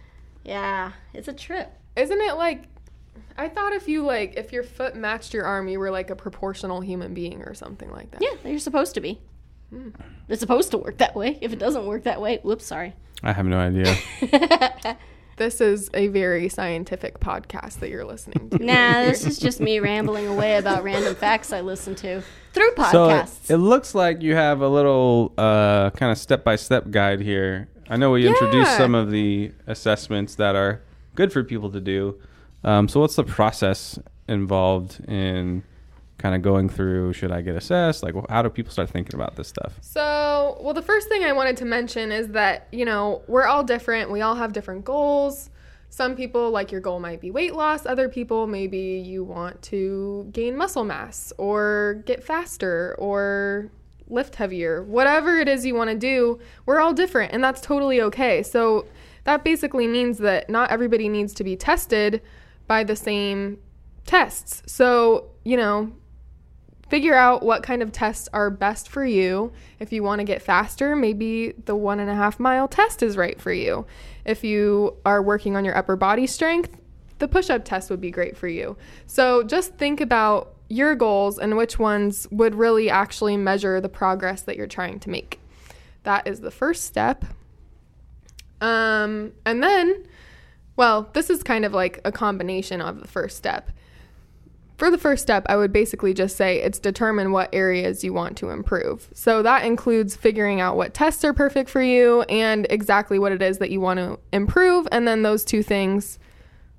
Yeah, 0.44 0.92
it's 1.12 1.28
a 1.28 1.32
trip. 1.32 1.72
Isn't 1.96 2.20
it 2.20 2.34
like? 2.34 2.64
I 3.36 3.48
thought 3.48 3.72
if 3.72 3.88
you 3.88 4.04
like, 4.04 4.34
if 4.36 4.52
your 4.52 4.62
foot 4.62 4.94
matched 4.96 5.34
your 5.34 5.44
arm, 5.44 5.68
you 5.68 5.78
were 5.78 5.90
like 5.90 6.10
a 6.10 6.16
proportional 6.16 6.80
human 6.80 7.14
being 7.14 7.42
or 7.42 7.54
something 7.54 7.90
like 7.90 8.10
that. 8.12 8.20
Yeah, 8.22 8.48
you're 8.48 8.58
supposed 8.58 8.94
to 8.94 9.00
be. 9.00 9.20
Hmm. 9.70 9.90
It's 10.28 10.40
supposed 10.40 10.70
to 10.72 10.78
work 10.78 10.98
that 10.98 11.14
way. 11.16 11.38
If 11.40 11.52
it 11.52 11.58
doesn't 11.58 11.86
work 11.86 12.04
that 12.04 12.20
way, 12.20 12.38
whoops, 12.42 12.66
sorry. 12.66 12.94
I 13.22 13.32
have 13.32 13.46
no 13.46 13.58
idea. 13.58 13.96
This 15.36 15.60
is 15.60 15.90
a 15.94 16.08
very 16.08 16.48
scientific 16.48 17.18
podcast 17.20 17.80
that 17.80 17.90
you're 17.90 18.04
listening 18.04 18.50
to. 18.50 18.64
Nah, 18.64 19.02
this 19.02 19.26
is 19.26 19.38
just 19.46 19.60
me 19.60 19.80
rambling 19.80 20.26
away 20.26 20.56
about 20.56 20.84
random 20.84 21.14
facts 21.14 21.52
I 21.52 21.60
listen 21.60 21.94
to 21.96 22.22
through 22.52 22.70
So 22.90 23.08
it, 23.08 23.12
podcasts. 23.12 23.50
it 23.50 23.56
looks 23.56 23.94
like 23.94 24.22
you 24.22 24.36
have 24.36 24.60
a 24.60 24.68
little 24.68 25.32
uh, 25.36 25.90
kind 25.90 26.12
of 26.12 26.18
step 26.18 26.44
by 26.44 26.56
step 26.56 26.90
guide 26.90 27.20
here. 27.20 27.68
I 27.90 27.96
know 27.96 28.12
we 28.12 28.26
introduced 28.26 28.76
some 28.76 28.94
of 28.94 29.10
the 29.10 29.52
assessments 29.66 30.36
that 30.36 30.54
are 30.54 30.80
good 31.16 31.32
for 31.32 31.42
people 31.44 31.70
to 31.72 31.80
do. 31.80 32.18
Um, 32.62 32.88
so 32.88 33.00
what's 33.00 33.16
the 33.16 33.24
process 33.24 33.98
involved 34.28 35.04
in 35.06 35.64
kind 36.24 36.34
of 36.34 36.40
going 36.40 36.70
through? 36.70 37.12
Should 37.12 37.30
I 37.30 37.42
get 37.42 37.54
assessed? 37.54 38.02
Like, 38.02 38.14
wh- 38.14 38.24
how 38.30 38.40
do 38.40 38.48
people 38.48 38.72
start 38.72 38.88
thinking 38.88 39.14
about 39.14 39.36
this 39.36 39.46
stuff? 39.46 39.74
So, 39.82 40.56
well, 40.58 40.72
the 40.72 40.80
first 40.80 41.06
thing 41.10 41.22
I 41.22 41.32
wanted 41.32 41.58
to 41.58 41.66
mention 41.66 42.10
is 42.10 42.28
that, 42.28 42.66
you 42.72 42.86
know, 42.86 43.22
we're 43.28 43.44
all 43.44 43.62
different. 43.62 44.10
We 44.10 44.22
all 44.22 44.34
have 44.34 44.54
different 44.54 44.86
goals. 44.86 45.50
Some 45.90 46.16
people, 46.16 46.50
like 46.50 46.72
your 46.72 46.80
goal 46.80 46.98
might 46.98 47.20
be 47.20 47.30
weight 47.30 47.54
loss. 47.54 47.84
Other 47.84 48.08
people, 48.08 48.46
maybe 48.46 48.78
you 48.78 49.22
want 49.22 49.60
to 49.64 50.26
gain 50.32 50.56
muscle 50.56 50.82
mass 50.82 51.30
or 51.36 52.02
get 52.06 52.24
faster 52.24 52.96
or 52.98 53.70
lift 54.08 54.36
heavier. 54.36 54.82
Whatever 54.82 55.36
it 55.36 55.46
is 55.46 55.66
you 55.66 55.74
want 55.74 55.90
to 55.90 55.96
do, 55.96 56.40
we're 56.64 56.80
all 56.80 56.94
different, 56.94 57.34
and 57.34 57.44
that's 57.44 57.60
totally 57.60 58.00
okay. 58.00 58.42
So 58.42 58.86
that 59.24 59.44
basically 59.44 59.86
means 59.86 60.16
that 60.18 60.48
not 60.48 60.70
everybody 60.70 61.10
needs 61.10 61.34
to 61.34 61.44
be 61.44 61.54
tested 61.54 62.22
by 62.66 62.82
the 62.82 62.96
same 62.96 63.58
tests. 64.06 64.62
So, 64.66 65.26
you 65.44 65.58
know, 65.58 65.92
figure 66.94 67.16
out 67.16 67.42
what 67.42 67.64
kind 67.64 67.82
of 67.82 67.90
tests 67.90 68.28
are 68.32 68.50
best 68.50 68.88
for 68.88 69.04
you. 69.04 69.52
If 69.80 69.92
you 69.92 70.04
want 70.04 70.20
to 70.20 70.24
get 70.24 70.40
faster, 70.40 70.94
maybe 70.94 71.52
the 71.64 71.74
one 71.74 71.98
and 71.98 72.08
a 72.08 72.14
half 72.14 72.38
mile 72.38 72.68
test 72.68 73.02
is 73.02 73.16
right 73.16 73.40
for 73.40 73.52
you. 73.52 73.84
If 74.24 74.44
you 74.44 74.96
are 75.04 75.20
working 75.20 75.56
on 75.56 75.64
your 75.64 75.76
upper 75.76 75.96
body 75.96 76.28
strength, 76.28 76.70
the 77.18 77.26
push 77.26 77.50
up 77.50 77.64
test 77.64 77.90
would 77.90 78.00
be 78.00 78.12
great 78.12 78.36
for 78.36 78.46
you. 78.46 78.76
So 79.08 79.42
just 79.42 79.74
think 79.74 80.00
about 80.00 80.54
your 80.68 80.94
goals 80.94 81.36
and 81.36 81.56
which 81.56 81.80
ones 81.80 82.28
would 82.30 82.54
really 82.54 82.88
actually 82.88 83.36
measure 83.36 83.80
the 83.80 83.88
progress 83.88 84.42
that 84.42 84.56
you're 84.56 84.68
trying 84.68 85.00
to 85.00 85.10
make. 85.10 85.40
That 86.04 86.28
is 86.28 86.42
the 86.42 86.52
first 86.52 86.84
step. 86.84 87.24
Um, 88.60 89.32
and 89.44 89.60
then, 89.64 90.06
well, 90.76 91.10
this 91.12 91.28
is 91.28 91.42
kind 91.42 91.64
of 91.64 91.72
like 91.72 92.00
a 92.04 92.12
combination 92.12 92.80
of 92.80 93.00
the 93.00 93.08
first 93.08 93.36
step. 93.36 93.72
For 94.76 94.90
the 94.90 94.98
first 94.98 95.22
step, 95.22 95.46
I 95.48 95.56
would 95.56 95.72
basically 95.72 96.14
just 96.14 96.36
say 96.36 96.60
it's 96.60 96.80
determine 96.80 97.30
what 97.30 97.48
areas 97.52 98.02
you 98.02 98.12
want 98.12 98.36
to 98.38 98.50
improve. 98.50 99.08
So 99.14 99.42
that 99.42 99.64
includes 99.64 100.16
figuring 100.16 100.60
out 100.60 100.76
what 100.76 100.94
tests 100.94 101.24
are 101.24 101.32
perfect 101.32 101.70
for 101.70 101.82
you 101.82 102.22
and 102.22 102.66
exactly 102.70 103.18
what 103.18 103.30
it 103.30 103.40
is 103.40 103.58
that 103.58 103.70
you 103.70 103.80
want 103.80 103.98
to 103.98 104.18
improve. 104.32 104.88
And 104.90 105.06
then 105.06 105.22
those 105.22 105.44
two 105.44 105.62
things 105.62 106.18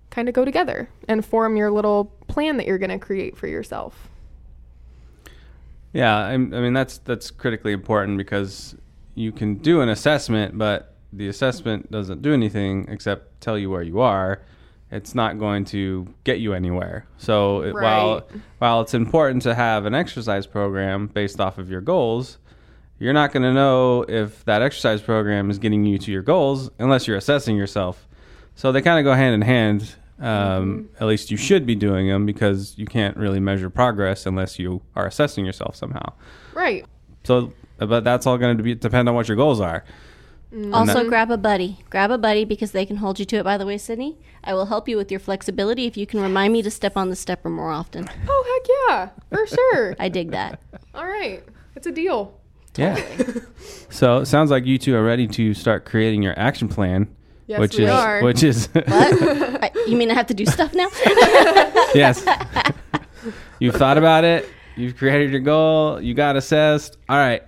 kind 0.10 0.28
of 0.28 0.36
go 0.36 0.44
together 0.44 0.90
and 1.08 1.26
form 1.26 1.56
your 1.56 1.72
little 1.72 2.06
plan 2.28 2.58
that 2.58 2.68
you're 2.68 2.78
going 2.78 2.90
to 2.90 3.00
create 3.00 3.38
for 3.38 3.48
yourself. 3.48 4.10
Yeah, 5.94 6.18
I, 6.18 6.36
mean 6.36 6.74
that's 6.74 6.98
that's 7.00 7.32
critically 7.32 7.72
important 7.72 8.18
because 8.18 8.76
you 9.14 9.32
can 9.32 9.56
do 9.56 9.80
an 9.80 9.88
assessment, 9.88 10.58
but 10.58 10.96
the 11.14 11.30
assessment 11.30 11.90
doesn't 11.90 12.22
do 12.22 12.34
anything 12.34 12.86
except 12.90 13.40
tell 13.40 13.58
you 13.58 13.70
where 13.70 13.82
you 13.82 14.02
are. 14.02 14.42
It's 14.92 15.16
not 15.16 15.40
going 15.40 15.66
to 15.66 16.08
get 16.24 16.40
you 16.40 16.54
anywhere. 16.54 17.08
So 17.18 17.62
it, 17.64 17.74
while 17.74 18.14
Right. 18.32 18.42
while 18.60 18.82
it's 18.82 18.94
important 18.94 19.42
to 19.44 19.56
have 19.56 19.86
an 19.86 19.94
exercise 19.96 20.46
program 20.48 21.08
based 21.08 21.40
off 21.42 21.58
of 21.58 21.70
your 21.70 21.82
goals, 21.82 22.38
you're 23.00 23.14
not 23.14 23.34
going 23.34 23.44
to 23.44 23.52
know 23.54 24.04
if 24.08 24.46
that 24.46 24.62
exercise 24.62 25.02
program 25.02 25.50
is 25.50 25.58
getting 25.60 25.86
you 25.86 25.98
to 25.98 26.12
your 26.12 26.22
goals 26.22 26.70
unless 26.80 27.08
you're 27.08 27.18
assessing 27.18 27.58
yourself. 27.58 28.08
So 28.56 28.72
they 28.72 28.82
kind 28.82 29.00
of 29.00 29.04
go 29.04 29.14
hand 29.16 29.34
in 29.34 29.42
hand. 29.42 29.96
Um, 30.18 30.88
At 31.02 31.08
least 31.08 31.30
you 31.30 31.36
should 31.36 31.66
be 31.66 31.76
doing 31.76 32.08
them 32.08 32.26
because 32.26 32.78
you 32.78 32.86
can't 32.86 33.18
really 33.18 33.42
measure 33.42 33.70
progress 33.70 34.26
unless 34.26 34.58
you 34.60 34.82
are 34.96 35.06
assessing 35.06 35.46
yourself 35.46 35.76
somehow. 35.76 36.14
Right. 36.54 36.86
So, 37.26 37.52
but 37.80 38.06
that's 38.06 38.26
all 38.26 38.38
going 38.38 38.58
to 38.58 38.76
depend 38.76 39.10
on 39.10 39.16
what 39.16 39.28
your 39.28 39.36
goals 39.36 39.60
are. 39.60 39.84
Mm. 40.56 40.74
Also, 40.74 40.94
that- 41.04 41.08
grab 41.10 41.30
a 41.32 41.38
buddy. 41.38 41.80
Grab 41.90 42.12
a 42.12 42.18
buddy 42.18 42.46
because 42.46 42.72
they 42.72 42.86
can 42.86 42.98
hold 42.98 43.20
you 43.20 43.26
to 43.26 43.36
it. 43.38 43.44
By 43.44 43.58
the 43.58 43.66
way, 43.66 43.78
Sydney, 43.78 44.18
I 44.44 44.54
will 44.54 44.68
help 44.68 44.88
you 44.88 44.96
with 44.96 45.12
your 45.12 45.20
flexibility 45.20 45.86
if 45.86 45.98
you 45.98 46.08
can 46.08 46.22
remind 46.22 46.54
me 46.54 46.62
to 46.62 46.72
step 46.72 46.96
on 46.96 47.10
the 47.10 47.16
stepper 47.16 47.50
more 47.50 47.72
often. 47.72 48.08
Oh, 48.28 48.62
heck 48.64 48.76
yeah. 48.90 49.10
For 49.38 49.48
sure. 49.48 49.96
I 50.00 50.08
dig 50.10 50.32
that. 50.32 50.62
All 50.94 51.06
right. 51.06 51.44
It's 51.76 51.88
a 51.88 51.92
deal. 51.92 52.40
Yeah. 52.78 53.02
so 53.90 54.20
it 54.20 54.26
sounds 54.28 54.50
like 54.52 54.66
you 54.66 54.78
two 54.78 54.96
are 54.96 55.04
ready 55.04 55.28
to 55.28 55.54
start 55.54 55.86
creating 55.86 56.22
your 56.24 56.38
action 56.40 56.68
plan, 56.70 57.08
Yes, 57.48 57.60
which 57.60 57.78
we 57.78 57.84
is 57.86 57.90
are. 57.92 58.22
which 58.22 58.44
is 58.44 58.68
What? 58.74 58.88
I, 58.88 59.72
you 59.88 59.96
mean 59.98 60.10
I 60.12 60.14
have 60.14 60.28
to 60.28 60.34
do 60.34 60.46
stuff 60.46 60.74
now? 60.74 60.88
yes. 61.94 62.26
You've 63.60 63.76
thought 63.76 63.98
about 63.98 64.24
it. 64.24 64.48
You've 64.76 64.98
created 64.98 65.32
your 65.32 65.40
goal. 65.40 66.02
You 66.02 66.14
got 66.14 66.36
assessed. 66.36 66.98
All 67.08 67.18
right. 67.18 67.44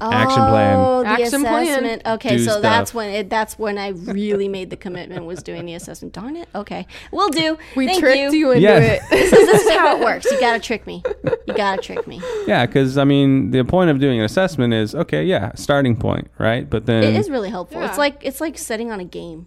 Action 0.00 0.44
plan. 0.46 0.76
Oh, 0.78 1.02
the 1.02 1.08
Action 1.08 1.40
plan. 1.42 1.66
assessment. 1.66 2.02
Okay, 2.06 2.36
Do 2.36 2.44
so 2.44 2.50
stuff. 2.52 2.62
that's 2.62 2.94
when 2.94 3.10
it, 3.10 3.28
that's 3.28 3.58
when 3.58 3.78
I 3.78 3.88
really 3.88 4.46
made 4.46 4.70
the 4.70 4.76
commitment 4.76 5.24
was 5.24 5.42
doing 5.42 5.66
the 5.66 5.74
assessment. 5.74 6.14
Darn 6.14 6.36
it. 6.36 6.48
Okay, 6.54 6.86
we'll 7.10 7.30
do. 7.30 7.58
We 7.74 7.86
Thank 7.86 7.98
tricked 7.98 8.32
you, 8.32 8.38
you. 8.38 8.50
into 8.52 8.62
Yeah. 8.62 8.78
it. 8.78 9.02
this, 9.10 9.32
is, 9.32 9.46
this 9.46 9.62
is 9.64 9.70
how 9.76 9.96
it 9.96 10.04
works. 10.04 10.24
You 10.30 10.38
gotta 10.38 10.60
trick 10.60 10.86
me. 10.86 11.02
You 11.48 11.54
gotta 11.54 11.82
trick 11.82 12.06
me. 12.06 12.22
Yeah, 12.46 12.64
because 12.66 12.96
I 12.96 13.02
mean, 13.02 13.50
the 13.50 13.64
point 13.64 13.90
of 13.90 13.98
doing 13.98 14.20
an 14.20 14.24
assessment 14.24 14.72
is 14.72 14.94
okay. 14.94 15.24
Yeah, 15.24 15.50
starting 15.56 15.96
point, 15.96 16.30
right? 16.38 16.68
But 16.70 16.86
then 16.86 17.02
It 17.02 17.16
is 17.16 17.28
really 17.28 17.50
helpful. 17.50 17.80
Yeah. 17.80 17.88
It's 17.88 17.98
like 17.98 18.18
it's 18.22 18.40
like 18.40 18.56
setting 18.56 18.92
on 18.92 19.00
a 19.00 19.04
game. 19.04 19.46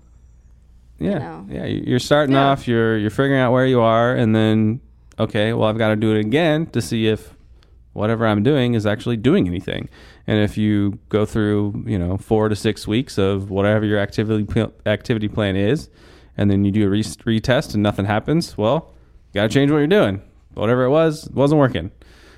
yeah, 0.99 1.17
know. 1.17 1.45
yeah. 1.49 1.65
you- 1.65 1.83
You're 1.87 1.99
starting 1.99 2.35
Yeah. 2.35 2.47
off. 2.49 2.67
You're 2.67 2.97
you're 2.97 3.09
figuring 3.09 3.39
out 3.39 3.53
where 3.53 3.65
you 3.65 3.79
are, 3.79 4.13
and 4.13 4.35
then 4.35 4.81
okay, 5.17 5.53
well, 5.53 5.69
I've 5.69 5.77
got 5.77 5.89
to 5.89 5.95
do 5.95 6.13
it 6.13 6.19
again 6.19 6.65
to 6.67 6.81
see 6.81 7.07
if 7.07 7.35
whatever 7.93 8.25
I'm 8.25 8.43
doing 8.43 8.73
is 8.73 8.85
actually 8.85 9.17
doing 9.17 9.47
anything. 9.47 9.89
And 10.27 10.39
if 10.39 10.57
you 10.57 10.99
go 11.09 11.25
through, 11.25 11.83
you 11.85 11.97
know, 11.99 12.17
four 12.17 12.49
to 12.49 12.55
six 12.55 12.87
weeks 12.87 13.17
of 13.17 13.49
whatever 13.49 13.85
your 13.85 13.99
activity 13.99 14.45
pl- 14.45 14.73
activity 14.85 15.27
plan 15.27 15.55
is, 15.55 15.89
and 16.37 16.49
then 16.49 16.63
you 16.63 16.71
do 16.71 16.85
a 16.85 16.89
re- 16.89 17.03
retest 17.03 17.73
and 17.73 17.83
nothing 17.83 18.05
happens, 18.05 18.57
well, 18.57 18.93
you 19.33 19.39
got 19.41 19.43
to 19.49 19.53
change 19.53 19.71
what 19.71 19.77
you're 19.79 19.87
doing. 19.87 20.21
Whatever 20.53 20.83
it 20.83 20.89
was, 20.89 21.27
it 21.27 21.33
wasn't 21.33 21.59
working. 21.59 21.91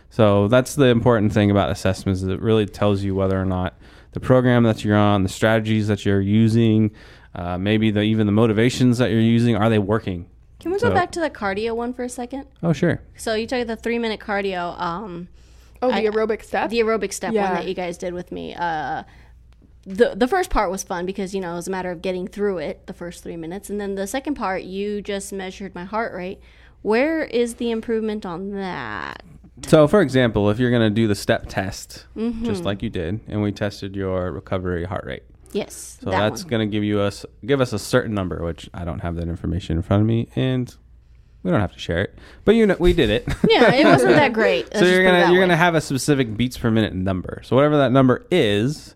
So 0.10 0.48
that's 0.48 0.76
the 0.76 0.86
important 0.86 1.34
thing 1.34 1.50
about 1.50 1.72
assessments 1.72 2.22
is 2.22 2.28
it 2.28 2.40
really 2.42 2.66
tells 2.66 3.04
you 3.04 3.16
whether 3.16 3.40
or 3.40 3.46
not 3.46 3.76
the 4.12 4.20
program 4.20 4.64
that 4.64 4.84
you're 4.86 4.96
on, 4.98 5.24
the 5.24 5.30
strategies 5.30 5.88
that 5.88 6.06
you're 6.06 6.22
using, 6.22 6.92
uh, 7.34 7.58
maybe 7.58 7.90
the 7.90 8.02
even 8.02 8.28
the 8.28 8.32
motivations 8.32 9.00
that 9.00 9.10
you're 9.10 9.20
using, 9.20 9.56
are 9.56 9.70
they 9.70 9.80
working? 9.80 10.28
Can 10.60 10.72
we 10.72 10.78
go 10.78 10.88
So- 10.90 10.94
back 10.94 11.12
to 11.14 11.20
the 11.20 11.32
cardio 11.32 11.76
one 11.76 11.94
for 11.94 12.04
a 12.04 12.10
second? 12.10 12.46
Oh, 12.62 12.74
sure. 12.74 13.02
So 13.18 13.34
you 13.34 13.48
took 13.48 13.66
the 13.68 13.76
three 13.76 13.98
minute 13.98 14.20
cardio, 14.20 14.80
um, 14.80 15.28
Oh, 15.84 15.90
the 15.92 15.96
I- 15.98 16.06
aerobic 16.06 16.44
step? 16.44 16.70
the 16.70 16.80
aerobic 16.80 17.14
step 17.14 17.34
Yeah. 17.34 17.46
one 17.46 17.54
that 17.56 17.68
you 17.68 17.74
guys 17.74 17.98
did 17.98 18.14
with 18.14 18.32
me. 18.32 18.54
Uh, 18.56 19.04
the 19.86 20.14
the 20.16 20.28
first 20.28 20.50
part 20.50 20.72
was 20.72 20.82
fun 20.84 21.06
because 21.06 21.36
you 21.36 21.42
know 21.42 21.54
it 21.54 21.56
was 21.56 21.68
a 21.68 21.72
matter 21.72 21.92
of 21.92 22.02
getting 22.02 22.28
through 22.28 22.60
it 22.60 22.88
the 22.88 22.94
first 22.94 23.22
three 23.24 23.36
minutes, 23.38 23.70
and 23.70 23.80
then 23.82 23.96
the 23.96 24.08
second 24.08 24.36
part 24.36 24.64
you 24.64 25.02
just 25.02 25.34
measured 25.34 25.76
my 25.76 25.84
heart 25.84 26.14
rate. 26.14 26.40
Where 26.84 27.24
is 27.24 27.56
the 27.56 27.70
improvement 27.72 28.26
on 28.26 28.52
that? 28.52 29.24
So, 29.68 29.88
for 29.88 30.02
example, 30.02 30.50
if 30.50 30.60
you're 30.60 30.72
going 30.72 30.82
to 30.82 30.90
do 30.90 31.08
the 31.08 31.16
step 31.16 31.46
test, 31.48 32.06
Mm-hmm. 32.18 32.44
just 32.46 32.64
like 32.64 32.82
you 32.82 32.90
did, 32.90 33.20
and 33.28 33.42
we 33.42 33.52
tested 33.52 33.96
your 33.96 34.32
recovery 34.32 34.84
heart 34.86 35.06
rate, 35.06 35.24
Yes, 35.52 36.00
so 36.02 36.10
that 36.10 36.20
that's 36.20 36.44
going 36.44 36.60
to 36.68 36.72
give 36.72 36.84
you 36.84 37.00
us 37.00 37.26
give 37.46 37.62
us 37.62 37.72
a 37.74 37.80
certain 37.80 38.14
number, 38.14 38.44
which 38.44 38.70
I 38.74 38.84
don't 38.86 39.00
have 39.00 39.16
that 39.18 39.28
information 39.28 39.78
in 39.78 39.84
front 39.84 40.02
of 40.02 40.08
me, 40.08 40.28
and 40.36 40.74
we 41.44 41.52
don't 41.52 41.60
have 41.60 41.74
to 41.74 41.80
share 41.80 42.02
it. 42.02 42.18
But 42.46 42.56
you 42.56 42.66
know, 42.66 42.76
we 42.80 42.94
did 42.94 43.10
it. 43.10 43.28
yeah, 43.48 43.74
it 43.74 43.86
wasn't 43.86 44.16
that 44.16 44.34
great. 44.34 44.66
Let's 44.74 44.80
so 44.80 44.86
you're 44.86 45.04
gonna 45.04 45.32
you're 45.32 45.42
way. 45.42 45.48
gonna 45.48 45.58
have 45.58 45.76
a 45.76 45.82
specific 45.82 46.36
beats 46.36 46.58
per 46.58 46.72
minute 46.72 46.94
number. 46.94 47.42
So 47.44 47.56
whatever 47.56 47.78
that 47.78 47.92
number 47.92 48.26
is, 48.32 48.96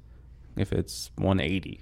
if 0.55 0.71
it's 0.71 1.11
180, 1.17 1.81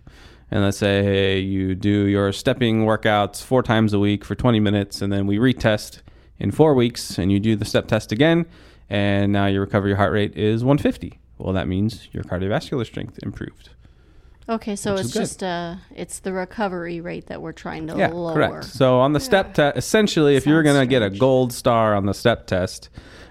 and 0.51 0.63
let's 0.63 0.77
say 0.77 1.39
you 1.39 1.75
do 1.75 2.05
your 2.05 2.31
stepping 2.31 2.85
workouts 2.85 3.41
four 3.43 3.63
times 3.63 3.93
a 3.93 3.99
week 3.99 4.23
for 4.25 4.35
20 4.35 4.59
minutes, 4.59 5.01
and 5.01 5.11
then 5.11 5.27
we 5.27 5.37
retest 5.37 6.01
in 6.39 6.51
four 6.51 6.73
weeks, 6.73 7.17
and 7.17 7.31
you 7.31 7.39
do 7.39 7.55
the 7.55 7.65
step 7.65 7.87
test 7.87 8.11
again, 8.11 8.45
and 8.89 9.31
now 9.31 9.45
your 9.47 9.61
recovery 9.61 9.95
heart 9.95 10.11
rate 10.13 10.35
is 10.37 10.63
150. 10.63 11.19
Well, 11.37 11.53
that 11.53 11.67
means 11.67 12.07
your 12.11 12.23
cardiovascular 12.23 12.85
strength 12.85 13.19
improved. 13.23 13.69
Okay, 14.47 14.75
so 14.75 14.93
it's 14.95 15.11
just 15.11 15.41
uh, 15.41 15.75
it's 15.95 16.19
the 16.19 16.31
recovery 16.31 17.01
rate 17.01 17.27
that 17.27 17.41
we're 17.41 17.51
trying 17.51 17.87
to 17.87 17.97
Yeah, 17.97 18.09
lower. 18.09 18.33
correct. 18.33 18.65
So 18.65 18.99
on 18.99 19.13
the 19.13 19.19
step 19.19 19.55
test, 19.55 19.75
essentially, 19.77 20.35
if 20.35 20.45
you're 20.45 20.61
going 20.61 20.79
to 20.79 20.85
get 20.85 21.01
a 21.01 21.09
gold 21.09 21.51
star 21.51 21.95
on 21.95 22.05
the 22.05 22.13
step 22.13 22.45
test, 22.45 22.89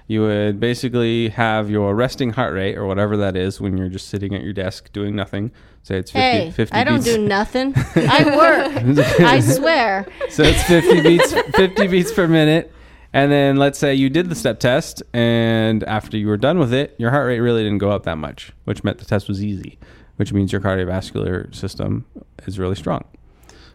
you 0.08 0.22
would 0.22 0.58
basically 0.58 1.28
have 1.28 1.70
your 1.70 1.94
resting 1.94 2.30
heart 2.30 2.52
rate 2.52 2.76
or 2.76 2.86
whatever 2.86 3.16
that 3.18 3.36
is 3.36 3.60
when 3.60 3.76
you're 3.76 3.88
just 3.88 4.08
sitting 4.08 4.34
at 4.34 4.42
your 4.42 4.52
desk 4.52 4.92
doing 4.92 5.14
nothing. 5.14 5.52
Say 5.84 5.98
it's 5.98 6.10
50, 6.10 6.20
Hey, 6.20 6.50
50 6.50 6.74
I 6.76 6.82
don't 6.82 6.96
beats. 6.96 7.06
do 7.16 7.18
nothing. 7.26 7.74
I 7.94 8.24
work. 8.36 8.98
I 9.20 9.38
swear. 9.40 10.06
so 10.30 10.42
it's 10.42 10.62
50 10.64 11.00
beats 11.02 11.32
50 11.32 11.86
beats 11.86 12.12
per 12.12 12.26
minute. 12.26 12.72
And 13.12 13.30
then 13.30 13.56
let's 13.56 13.78
say 13.78 13.94
you 13.94 14.10
did 14.10 14.28
the 14.28 14.34
step 14.34 14.58
test 14.58 15.00
and 15.12 15.84
after 15.84 16.16
you 16.16 16.26
were 16.26 16.36
done 16.36 16.58
with 16.58 16.74
it, 16.74 16.96
your 16.98 17.10
heart 17.12 17.28
rate 17.28 17.38
really 17.38 17.62
didn't 17.62 17.78
go 17.78 17.90
up 17.92 18.02
that 18.02 18.18
much, 18.18 18.50
which 18.64 18.82
meant 18.82 18.98
the 18.98 19.04
test 19.04 19.28
was 19.28 19.42
easy, 19.44 19.78
which 20.16 20.32
means 20.32 20.52
your 20.52 20.60
cardiovascular 20.60 21.54
system 21.54 22.06
is 22.46 22.58
really 22.58 22.76
strong. 22.76 23.04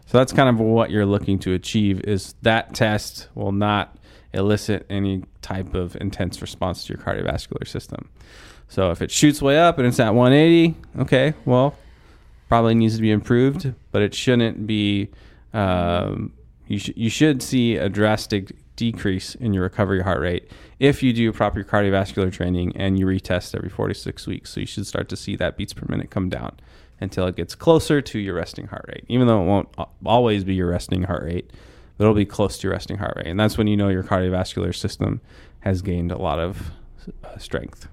So 0.06 0.18
that's 0.18 0.32
kind 0.32 0.48
of 0.48 0.58
what 0.58 0.90
you're 0.90 1.06
looking 1.06 1.38
to 1.40 1.52
achieve 1.54 2.00
is 2.00 2.34
that 2.42 2.74
test 2.74 3.28
will 3.34 3.52
not 3.52 3.96
elicit 4.32 4.86
any 4.90 5.24
type 5.42 5.74
of 5.74 5.96
intense 6.00 6.40
response 6.40 6.84
to 6.84 6.94
your 6.94 7.02
cardiovascular 7.02 7.66
system. 7.66 8.08
So 8.68 8.90
if 8.90 9.02
it 9.02 9.10
shoots 9.10 9.42
way 9.42 9.58
up 9.58 9.78
and 9.78 9.86
it's 9.86 10.00
at 10.00 10.14
180, 10.14 10.76
okay, 11.00 11.34
well, 11.44 11.74
probably 12.48 12.74
needs 12.74 12.96
to 12.96 13.02
be 13.02 13.10
improved, 13.10 13.72
but 13.92 14.02
it 14.02 14.14
shouldn't 14.14 14.66
be. 14.66 15.08
Um, 15.52 16.32
you 16.68 16.78
sh- 16.78 16.92
you 16.94 17.10
should 17.10 17.42
see 17.42 17.76
a 17.76 17.88
drastic 17.88 18.52
decrease 18.76 19.34
in 19.34 19.52
your 19.52 19.64
recovery 19.64 20.02
heart 20.02 20.20
rate 20.20 20.50
if 20.80 21.02
you 21.02 21.12
do 21.12 21.30
proper 21.32 21.62
cardiovascular 21.62 22.32
training 22.32 22.72
and 22.74 22.98
you 22.98 23.06
retest 23.06 23.54
every 23.54 23.68
46 23.68 24.26
weeks. 24.26 24.50
So 24.50 24.60
you 24.60 24.66
should 24.66 24.86
start 24.86 25.08
to 25.10 25.16
see 25.16 25.36
that 25.36 25.56
beats 25.56 25.74
per 25.74 25.86
minute 25.88 26.10
come 26.10 26.28
down 26.28 26.56
until 27.00 27.26
it 27.26 27.36
gets 27.36 27.54
closer 27.54 28.00
to 28.00 28.18
your 28.18 28.34
resting 28.34 28.66
heart 28.66 28.86
rate. 28.88 29.04
Even 29.06 29.26
though 29.26 29.42
it 29.42 29.46
won't 29.46 29.68
always 30.04 30.42
be 30.42 30.54
your 30.54 30.70
resting 30.70 31.02
heart 31.04 31.22
rate, 31.22 31.50
but 31.96 32.04
it'll 32.04 32.14
be 32.14 32.24
close 32.24 32.58
to 32.58 32.66
your 32.66 32.72
resting 32.72 32.96
heart 32.96 33.14
rate, 33.16 33.26
and 33.26 33.38
that's 33.38 33.58
when 33.58 33.66
you 33.66 33.76
know 33.76 33.90
your 33.90 34.02
cardiovascular 34.02 34.74
system 34.74 35.20
has 35.60 35.82
gained 35.82 36.10
a 36.10 36.16
lot 36.16 36.38
of 36.38 36.70
uh, 37.24 37.36
strength. 37.36 37.88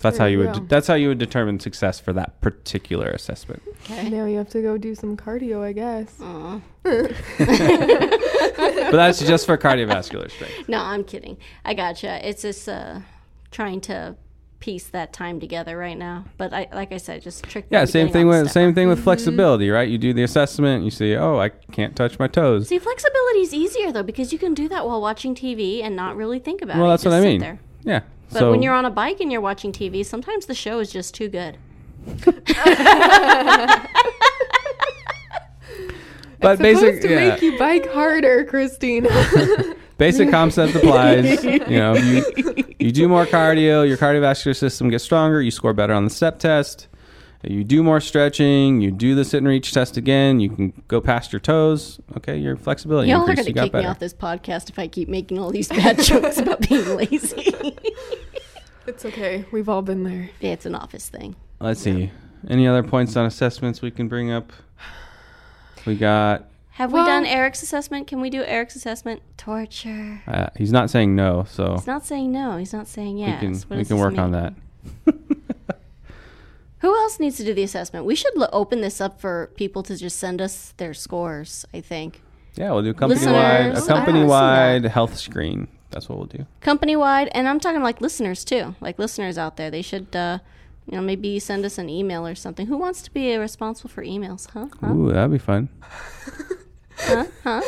That's 0.00 0.16
There 0.18 0.24
how 0.26 0.30
you 0.30 0.40
you 0.42 0.46
would. 0.48 0.54
go. 0.54 0.64
That's 0.66 0.86
how 0.86 0.94
you 0.94 1.08
would 1.08 1.18
determine 1.18 1.60
success 1.60 2.00
for 2.00 2.12
that 2.14 2.40
particular 2.40 3.08
assessment. 3.08 3.62
Okay. 3.84 4.08
Now 4.08 4.24
you 4.26 4.38
have 4.38 4.48
to 4.50 4.62
go 4.62 4.76
do 4.78 4.94
some 4.94 5.16
cardio, 5.16 5.62
I 5.62 5.72
guess. 5.72 6.18
But 8.60 8.96
that's 8.96 9.20
just 9.24 9.46
for 9.46 9.56
cardiovascular 9.56 10.30
strength. 10.30 10.68
No, 10.68 10.78
I'm 10.80 11.04
kidding. 11.04 11.36
I 11.64 11.74
gotcha. 11.74 12.26
It's 12.28 12.42
just 12.42 12.68
uh, 12.68 13.00
trying 13.50 13.80
to 13.82 14.16
piece 14.58 14.88
that 14.88 15.12
time 15.12 15.38
together 15.40 15.76
right 15.78 15.96
now. 15.96 16.24
But 16.36 16.52
I, 16.52 16.66
like 16.72 16.92
I 16.92 16.96
said, 16.96 17.22
just 17.22 17.44
trick. 17.44 17.66
Yeah, 17.70 17.84
same 17.84 18.10
thing 18.10 18.26
with 18.26 18.40
stepper. 18.40 18.52
same 18.52 18.74
thing 18.74 18.88
with 18.88 19.02
flexibility, 19.02 19.70
right? 19.70 19.88
You 19.88 19.96
do 19.96 20.12
the 20.12 20.22
assessment, 20.24 20.84
you 20.84 20.90
see, 20.90 21.14
oh, 21.16 21.38
I 21.38 21.48
can't 21.50 21.94
touch 21.96 22.18
my 22.18 22.26
toes. 22.26 22.68
See, 22.68 22.78
flexibility 22.78 23.40
is 23.40 23.54
easier 23.54 23.92
though 23.92 24.02
because 24.02 24.32
you 24.32 24.38
can 24.38 24.52
do 24.54 24.68
that 24.68 24.84
while 24.86 25.00
watching 25.00 25.34
TV 25.34 25.82
and 25.82 25.94
not 25.96 26.16
really 26.16 26.38
think 26.40 26.60
about 26.62 26.76
it. 26.76 26.80
well, 26.80 26.90
that's 26.90 27.04
Just 27.04 27.12
what 27.14 27.22
I 27.22 27.24
mean. 27.24 27.40
there. 27.40 27.60
Yeah. 27.84 28.00
But 28.32 28.38
so 28.38 28.50
when 28.50 28.62
you're 28.62 28.74
on 28.74 28.84
a 28.84 28.90
bike 28.90 29.20
and 29.20 29.32
you're 29.32 29.40
watching 29.40 29.72
TV, 29.72 30.04
sometimes 30.04 30.46
the 30.46 30.54
show 30.54 30.78
is 30.78 30.92
just 30.92 31.14
too 31.14 31.28
good. 31.28 31.58
but 36.40 36.58
basic, 36.58 36.96
Supposed 36.96 37.02
to 37.02 37.10
yeah, 37.10 37.28
make 37.30 37.42
you 37.42 37.58
bike 37.58 37.90
harder, 37.90 38.44
Christine. 38.44 39.06
basic 39.98 40.30
concept 40.30 40.76
applies. 40.76 41.44
You 41.44 41.58
know, 41.60 41.94
you, 41.94 42.24
you 42.78 42.92
do 42.92 43.08
more 43.08 43.26
cardio, 43.26 43.86
your 43.86 43.98
cardiovascular 43.98 44.56
system 44.56 44.88
gets 44.90 45.04
stronger. 45.04 45.42
You 45.42 45.50
score 45.50 45.74
better 45.74 45.92
on 45.92 46.04
the 46.04 46.10
step 46.10 46.38
test. 46.38 46.88
You 47.42 47.64
do 47.64 47.82
more 47.82 48.00
stretching. 48.00 48.82
You 48.82 48.90
do 48.90 49.14
the 49.14 49.24
sit 49.24 49.38
and 49.38 49.48
reach 49.48 49.72
test 49.72 49.96
again. 49.96 50.40
You 50.40 50.50
can 50.50 50.82
go 50.88 51.00
past 51.00 51.32
your 51.32 51.40
toes. 51.40 51.98
Okay, 52.18 52.36
your 52.36 52.54
flexibility 52.56 53.08
Y'all 53.08 53.22
are 53.22 53.26
going 53.34 53.36
to 53.38 53.44
You 53.44 53.52
got 53.54 53.64
kick 53.64 53.74
me 53.74 53.86
off 53.86 53.98
this 53.98 54.12
podcast 54.12 54.68
if 54.68 54.78
I 54.78 54.88
keep 54.88 55.08
making 55.08 55.38
all 55.38 55.50
these 55.50 55.68
bad 55.68 55.98
jokes 56.02 56.36
about 56.38 56.68
being 56.68 56.84
lazy. 56.96 57.54
it's 58.86 59.06
okay. 59.06 59.46
We've 59.52 59.70
all 59.70 59.80
been 59.80 60.04
there. 60.04 60.28
yeah, 60.40 60.50
it's 60.50 60.66
an 60.66 60.74
office 60.74 61.08
thing. 61.08 61.34
Let's 61.60 61.80
see. 61.80 62.10
Any 62.48 62.66
other 62.68 62.82
points 62.82 63.16
on 63.16 63.24
assessments 63.24 63.80
we 63.80 63.90
can 63.90 64.06
bring 64.08 64.30
up? 64.30 64.52
We 65.86 65.94
got. 65.96 66.44
Have 66.72 66.92
Well- 66.92 67.04
we 67.04 67.08
done 67.10 67.24
Eric's 67.24 67.62
assessment? 67.62 68.06
Can 68.06 68.20
we 68.20 68.28
do 68.28 68.42
Eric's 68.44 68.76
assessment? 68.76 69.22
Torture. 69.38 70.22
Uh, 70.26 70.48
he's 70.56 70.72
not 70.72 70.90
saying 70.90 71.16
no, 71.16 71.44
so 71.48 71.72
He's 71.76 71.86
not 71.86 72.04
saying 72.04 72.32
no. 72.32 72.58
He's 72.58 72.72
not 72.74 72.86
saying 72.86 73.16
we 73.16 73.22
yes. 73.22 73.40
can 73.40 73.52
we 73.78 73.84
can 73.84 73.96
this 73.96 73.98
work 73.98 74.18
on 74.18 74.32
that. 74.32 74.52
Who 76.80 76.94
else 76.96 77.20
needs 77.20 77.36
to 77.36 77.44
do 77.44 77.52
the 77.54 77.62
assessment? 77.62 78.06
We 78.06 78.14
should 78.14 78.36
lo- 78.36 78.48
open 78.52 78.80
this 78.80 79.00
up 79.00 79.20
for 79.20 79.50
people 79.56 79.82
to 79.84 79.96
just 79.96 80.18
send 80.18 80.40
us 80.40 80.72
their 80.78 80.94
scores. 80.94 81.64
I 81.74 81.80
think 81.80 82.22
Yeah, 82.56 82.72
we'll 82.72 82.82
do 82.82 82.94
company 82.94 83.20
wide 83.26 83.74
Listeners, 83.74 83.88
a 83.88 83.92
I 83.92 83.94
wanna 83.94 84.04
company 84.06 84.20
see 84.20 84.26
wide 84.26 84.84
health 84.86 85.16
screen. 85.18 85.68
That's 85.90 86.08
what 86.08 86.18
we'll 86.18 86.26
do. 86.28 86.46
company 86.60 86.96
wide, 86.96 87.28
and 87.32 87.48
I'm 87.48 87.58
talking 87.60 87.82
like 87.82 88.00
listeners 88.00 88.44
too. 88.44 88.74
Like 88.80 88.98
listeners 88.98 89.36
out 89.38 89.56
there, 89.56 89.70
they 89.70 89.82
should, 89.82 90.14
uh, 90.14 90.38
you 90.86 90.96
know, 90.96 91.02
maybe 91.02 91.38
send 91.38 91.64
us 91.64 91.78
an 91.78 91.88
email 91.88 92.26
or 92.26 92.34
something. 92.34 92.66
Who 92.66 92.76
wants 92.76 93.02
to 93.02 93.10
be 93.12 93.36
responsible 93.36 93.90
for 93.90 94.02
emails? 94.04 94.48
Huh? 94.50 94.66
Huh? 94.80 94.92
Ooh, 94.92 95.12
that'd 95.12 95.30
be 95.32 95.38
fun. 95.38 95.68
Huh? 97.02 97.24
Huh? 97.44 97.60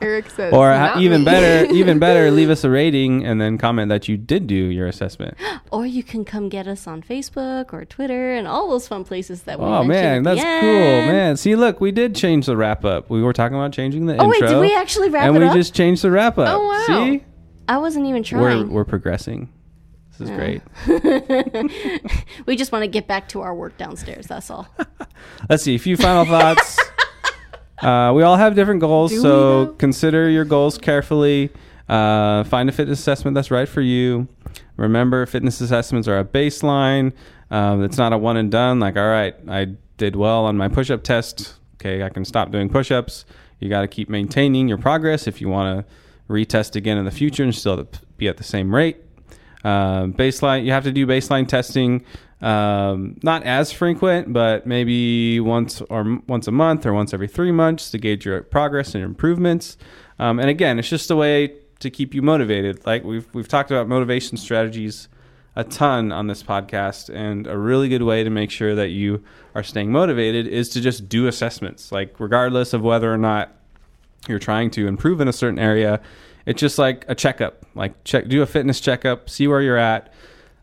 Eric 0.00 0.30
says. 0.30 0.52
Or 0.52 0.70
"Not 0.70 0.92
ha- 0.94 1.00
even 1.00 1.20
me." 1.20 1.24
better, 1.26 1.72
even 1.74 1.98
better, 1.98 2.30
leave 2.30 2.48
us 2.50 2.64
a 2.64 2.70
rating 2.70 3.24
and 3.24 3.40
then 3.40 3.58
comment 3.58 3.88
that 3.90 4.08
you 4.08 4.16
did 4.16 4.46
do 4.46 4.54
your 4.54 4.86
assessment. 4.86 5.36
or 5.70 5.84
you 5.86 6.02
can 6.02 6.24
come 6.24 6.48
get 6.48 6.66
us 6.66 6.86
on 6.86 7.02
Facebook 7.02 7.72
or 7.72 7.84
Twitter 7.84 8.32
and 8.32 8.48
all 8.48 8.68
those 8.70 8.88
fun 8.88 9.04
places 9.04 9.42
that 9.42 9.58
we 9.58 9.64
Oh 9.66 9.84
man, 9.84 10.22
that's 10.22 10.40
end. 10.40 10.60
cool, 10.62 11.12
man. 11.12 11.36
See, 11.36 11.54
look, 11.56 11.80
we 11.80 11.92
did 11.92 12.14
change 12.14 12.46
the 12.46 12.56
wrap 12.56 12.84
up. 12.84 13.10
We 13.10 13.22
were 13.22 13.32
talking 13.32 13.56
about 13.56 13.72
changing 13.72 14.06
the 14.06 14.16
Oh 14.16 14.28
wait, 14.28 14.36
intro. 14.42 14.54
did 14.54 14.60
we 14.60 14.74
actually 14.74 15.10
wrap 15.10 15.26
and 15.28 15.36
it 15.36 15.40
we 15.48 15.52
just 15.54 15.74
changed 15.74 16.02
the 16.02 16.10
wrap 16.10 16.38
up. 16.38 16.48
Oh, 16.48 16.66
wow. 16.66 16.86
See, 17.06 17.24
I 17.68 17.78
wasn't 17.78 18.06
even 18.06 18.22
we're 18.22 18.50
trying. 18.50 18.70
we're 18.70 18.84
progressing. 18.84 19.52
This 20.18 20.28
is 20.28 20.36
great. 20.36 20.60
we 22.46 22.56
just 22.56 22.72
want 22.72 22.82
to 22.82 22.88
get 22.88 23.06
back 23.06 23.28
to 23.30 23.40
our 23.40 23.54
work 23.54 23.78
downstairs. 23.78 24.26
That's 24.26 24.50
all. 24.50 24.68
Let's 25.48 25.62
see. 25.62 25.76
A 25.76 25.78
few 25.78 25.96
final 25.96 26.24
thoughts. 26.26 26.78
Uh, 27.82 28.12
we 28.14 28.22
all 28.22 28.36
have 28.36 28.54
different 28.54 28.80
goals, 28.80 29.10
Do 29.10 29.16
we, 29.16 29.22
so 29.22 29.64
though? 29.66 29.72
consider 29.74 30.28
your 30.28 30.44
goals 30.44 30.78
carefully. 30.78 31.50
Uh, 31.88 32.44
find 32.44 32.68
a 32.68 32.72
fitness 32.72 33.00
assessment 33.00 33.34
that's 33.34 33.50
right 33.50 33.68
for 33.68 33.80
you. 33.80 34.28
Remember, 34.76 35.26
fitness 35.26 35.60
assessments 35.60 36.06
are 36.08 36.18
a 36.18 36.24
baseline. 36.24 37.12
Um, 37.50 37.82
it's 37.82 37.96
not 37.98 38.12
a 38.12 38.18
one 38.18 38.36
and 38.36 38.50
done. 38.50 38.80
Like, 38.80 38.96
all 38.96 39.08
right, 39.08 39.34
I 39.48 39.76
did 39.96 40.14
well 40.16 40.44
on 40.44 40.56
my 40.56 40.68
push-up 40.68 41.02
test. 41.02 41.54
Okay, 41.76 42.02
I 42.02 42.08
can 42.08 42.24
stop 42.24 42.50
doing 42.50 42.68
push-ups. 42.68 43.24
You 43.58 43.68
got 43.68 43.80
to 43.82 43.88
keep 43.88 44.08
maintaining 44.08 44.68
your 44.68 44.78
progress 44.78 45.26
if 45.26 45.40
you 45.40 45.48
want 45.48 45.86
to 45.86 45.92
retest 46.32 46.76
again 46.76 46.96
in 46.96 47.04
the 47.04 47.10
future 47.10 47.42
and 47.42 47.54
still 47.54 47.88
be 48.16 48.28
at 48.28 48.36
the 48.36 48.44
same 48.44 48.74
rate. 48.74 48.98
Um, 49.64 50.14
baseline, 50.14 50.64
you 50.64 50.72
have 50.72 50.84
to 50.84 50.92
do 50.92 51.06
baseline 51.06 51.46
testing, 51.46 52.04
um, 52.40 53.16
not 53.22 53.42
as 53.44 53.72
frequent, 53.72 54.32
but 54.32 54.66
maybe 54.66 55.40
once 55.40 55.82
or 55.82 56.20
once 56.26 56.46
a 56.48 56.52
month 56.52 56.86
or 56.86 56.92
once 56.92 57.12
every 57.12 57.28
three 57.28 57.52
months 57.52 57.90
to 57.90 57.98
gauge 57.98 58.24
your 58.24 58.42
progress 58.42 58.94
and 58.94 59.04
improvements. 59.04 59.76
Um, 60.18 60.38
and 60.38 60.48
again, 60.48 60.78
it's 60.78 60.88
just 60.88 61.10
a 61.10 61.16
way 61.16 61.54
to 61.80 61.90
keep 61.90 62.14
you 62.14 62.22
motivated. 62.22 62.86
Like 62.86 63.04
we've 63.04 63.26
we've 63.34 63.48
talked 63.48 63.70
about 63.70 63.88
motivation 63.88 64.36
strategies 64.36 65.08
a 65.56 65.64
ton 65.64 66.12
on 66.12 66.26
this 66.26 66.42
podcast, 66.42 67.14
and 67.14 67.46
a 67.46 67.58
really 67.58 67.88
good 67.88 68.02
way 68.02 68.22
to 68.22 68.30
make 68.30 68.50
sure 68.50 68.74
that 68.74 68.90
you 68.90 69.22
are 69.54 69.62
staying 69.62 69.90
motivated 69.90 70.46
is 70.46 70.68
to 70.70 70.80
just 70.80 71.08
do 71.08 71.26
assessments. 71.26 71.90
Like 71.90 72.18
regardless 72.18 72.72
of 72.72 72.82
whether 72.82 73.12
or 73.12 73.18
not 73.18 73.52
you're 74.28 74.38
trying 74.38 74.70
to 74.72 74.86
improve 74.86 75.20
in 75.20 75.28
a 75.28 75.32
certain 75.32 75.58
area, 75.58 76.00
it's 76.46 76.60
just 76.60 76.78
like 76.78 77.04
a 77.08 77.14
checkup. 77.14 77.66
Like 77.74 78.04
check, 78.04 78.28
do 78.28 78.42
a 78.42 78.46
fitness 78.46 78.80
checkup, 78.80 79.28
see 79.28 79.48
where 79.48 79.60
you're 79.60 79.76
at. 79.76 80.12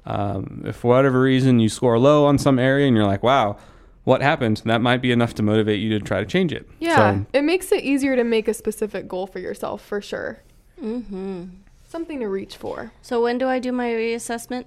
Um, 0.09 0.63
if 0.65 0.77
for 0.77 0.87
whatever 0.95 1.19
reason 1.21 1.59
you 1.59 1.67
score 1.67 1.99
low 1.99 2.25
on 2.25 2.37
some 2.37 2.57
area 2.59 2.87
and 2.87 2.95
you're 2.95 3.05
like, 3.05 3.23
wow, 3.23 3.57
what 4.05 4.21
happened? 4.21 4.61
That 4.63 4.79
might 4.81 5.01
be 5.01 5.11
enough 5.11 5.33
to 5.35 5.43
motivate 5.43 5.81
you 5.81 5.89
to 5.89 5.99
try 5.99 6.21
to 6.21 6.25
change 6.25 6.53
it. 6.53 6.65
Yeah, 6.79 6.95
So, 6.95 7.25
it 7.33 7.41
makes 7.43 7.73
it 7.73 7.83
easier 7.83 8.15
to 8.15 8.23
make 8.23 8.47
a 8.47 8.53
specific 8.53 9.09
goal 9.09 9.27
for 9.27 9.39
yourself, 9.39 9.83
for 9.85 10.01
sure. 10.01 10.39
hmm 10.79 11.43
Something 11.89 12.19
to 12.21 12.27
reach 12.27 12.55
for. 12.57 12.91
So 13.01 13.21
when 13.21 13.37
do 13.37 13.47
I 13.47 13.59
do 13.59 13.71
my 13.71 13.89
reassessment? 13.89 14.65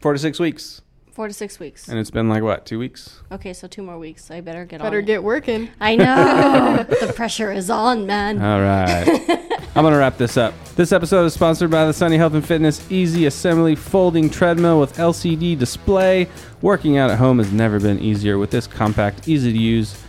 four 0.00 0.12
to 0.12 0.18
six 0.18 0.38
weeks, 0.38 0.80
Four 1.18 1.26
to 1.26 1.34
six 1.34 1.58
weeks. 1.58 1.88
and 1.88 1.98
it's 1.98 2.12
been 2.12 2.28
like 2.28 2.44
what, 2.44 2.64
two 2.64 2.78
weeks? 2.78 3.18
Okay, 3.32 3.52
so 3.52 3.66
two 3.66 3.82
more 3.82 3.98
weeks. 3.98 4.30
I 4.30 4.40
better 4.40 4.64
get 4.64 4.80
Better 4.80 4.98
on. 4.98 5.02
it. 5.02 5.06
get 5.06 5.24
working. 5.24 5.68
I 5.80 5.96
know 5.96 6.86
the 7.00 7.12
pressure 7.12 7.50
is 7.50 7.70
on, 7.70 8.06
man. 8.06 8.40
All 8.40 8.60
right. 8.60 9.04
I'm 9.74 9.82
going 9.82 9.94
to 9.94 9.98
wrap 9.98 10.16
this 10.16 10.36
up. 10.36 10.54
This 10.76 10.92
episode 10.92 11.24
is 11.24 11.34
sponsored 11.34 11.72
by 11.72 11.86
the 11.86 11.92
Sunny 11.92 12.18
Health 12.18 12.34
and 12.34 12.46
Fitness 12.46 12.88
Easy 12.88 13.26
Assembly 13.26 13.74
Folding 13.74 14.30
Treadmill 14.30 14.78
with 14.78 14.96
LCD 14.96 15.58
display. 15.58 16.28
Working 16.62 16.98
out 16.98 17.10
at 17.10 17.18
home 17.18 17.38
has 17.38 17.50
never 17.50 17.80
been 17.80 17.98
easier 17.98 18.38
with 18.38 18.52
this 18.52 18.68
compact, 18.68 19.26
easy 19.26 19.52
to 19.52 19.58
use, 19.58 20.00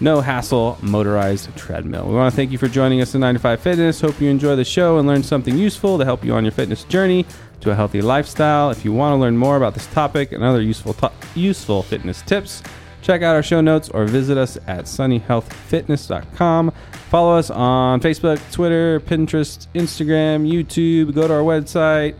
no 0.00 0.20
hassle 0.20 0.76
motorized 0.82 1.56
treadmill. 1.56 2.06
We 2.06 2.14
want 2.14 2.30
to 2.30 2.36
thank 2.36 2.52
you 2.52 2.58
for 2.58 2.68
joining 2.68 3.00
us 3.00 3.14
in 3.14 3.22
95 3.22 3.60
Fitness. 3.60 4.02
Hope 4.02 4.20
you 4.20 4.28
enjoy 4.28 4.54
the 4.54 4.66
show 4.66 4.98
and 4.98 5.08
learn 5.08 5.22
something 5.22 5.56
useful 5.56 5.96
to 5.96 6.04
help 6.04 6.26
you 6.26 6.34
on 6.34 6.44
your 6.44 6.52
fitness 6.52 6.84
journey 6.84 7.24
to 7.60 7.70
a 7.70 7.74
healthy 7.74 8.00
lifestyle. 8.02 8.70
If 8.70 8.84
you 8.84 8.92
want 8.92 9.12
to 9.12 9.16
learn 9.16 9.36
more 9.36 9.56
about 9.56 9.74
this 9.74 9.86
topic 9.88 10.32
and 10.32 10.42
other 10.44 10.60
useful 10.62 10.94
to- 10.94 11.12
useful 11.34 11.82
fitness 11.82 12.22
tips, 12.22 12.62
check 13.02 13.22
out 13.22 13.34
our 13.34 13.42
show 13.42 13.60
notes 13.60 13.88
or 13.88 14.04
visit 14.04 14.36
us 14.38 14.56
at 14.66 14.84
sunnyhealthfitness.com. 14.86 16.72
Follow 17.10 17.36
us 17.36 17.50
on 17.50 18.00
Facebook, 18.00 18.38
Twitter, 18.52 19.00
Pinterest, 19.00 19.66
Instagram, 19.74 20.46
YouTube. 20.50 21.14
Go 21.14 21.26
to 21.28 21.34
our 21.34 21.42
website 21.42 22.14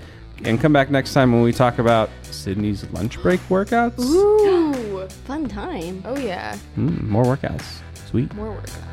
and 0.44 0.61
come 0.61 0.72
back 0.72 0.90
next 0.90 1.12
time 1.14 1.33
when 1.33 1.42
we 1.42 1.53
talk 1.53 1.79
about 1.79 2.11
Sydney's 2.22 2.88
lunch 2.90 3.20
break 3.22 3.40
workouts. 3.48 3.98
Ooh. 4.01 5.07
Fun 5.27 5.48
time. 5.48 6.03
Oh, 6.05 6.16
yeah. 6.18 6.57
Mm, 6.77 7.03
more 7.09 7.24
workouts. 7.24 7.81
Sweet. 8.09 8.33
More 8.35 8.51
workout. 8.53 8.88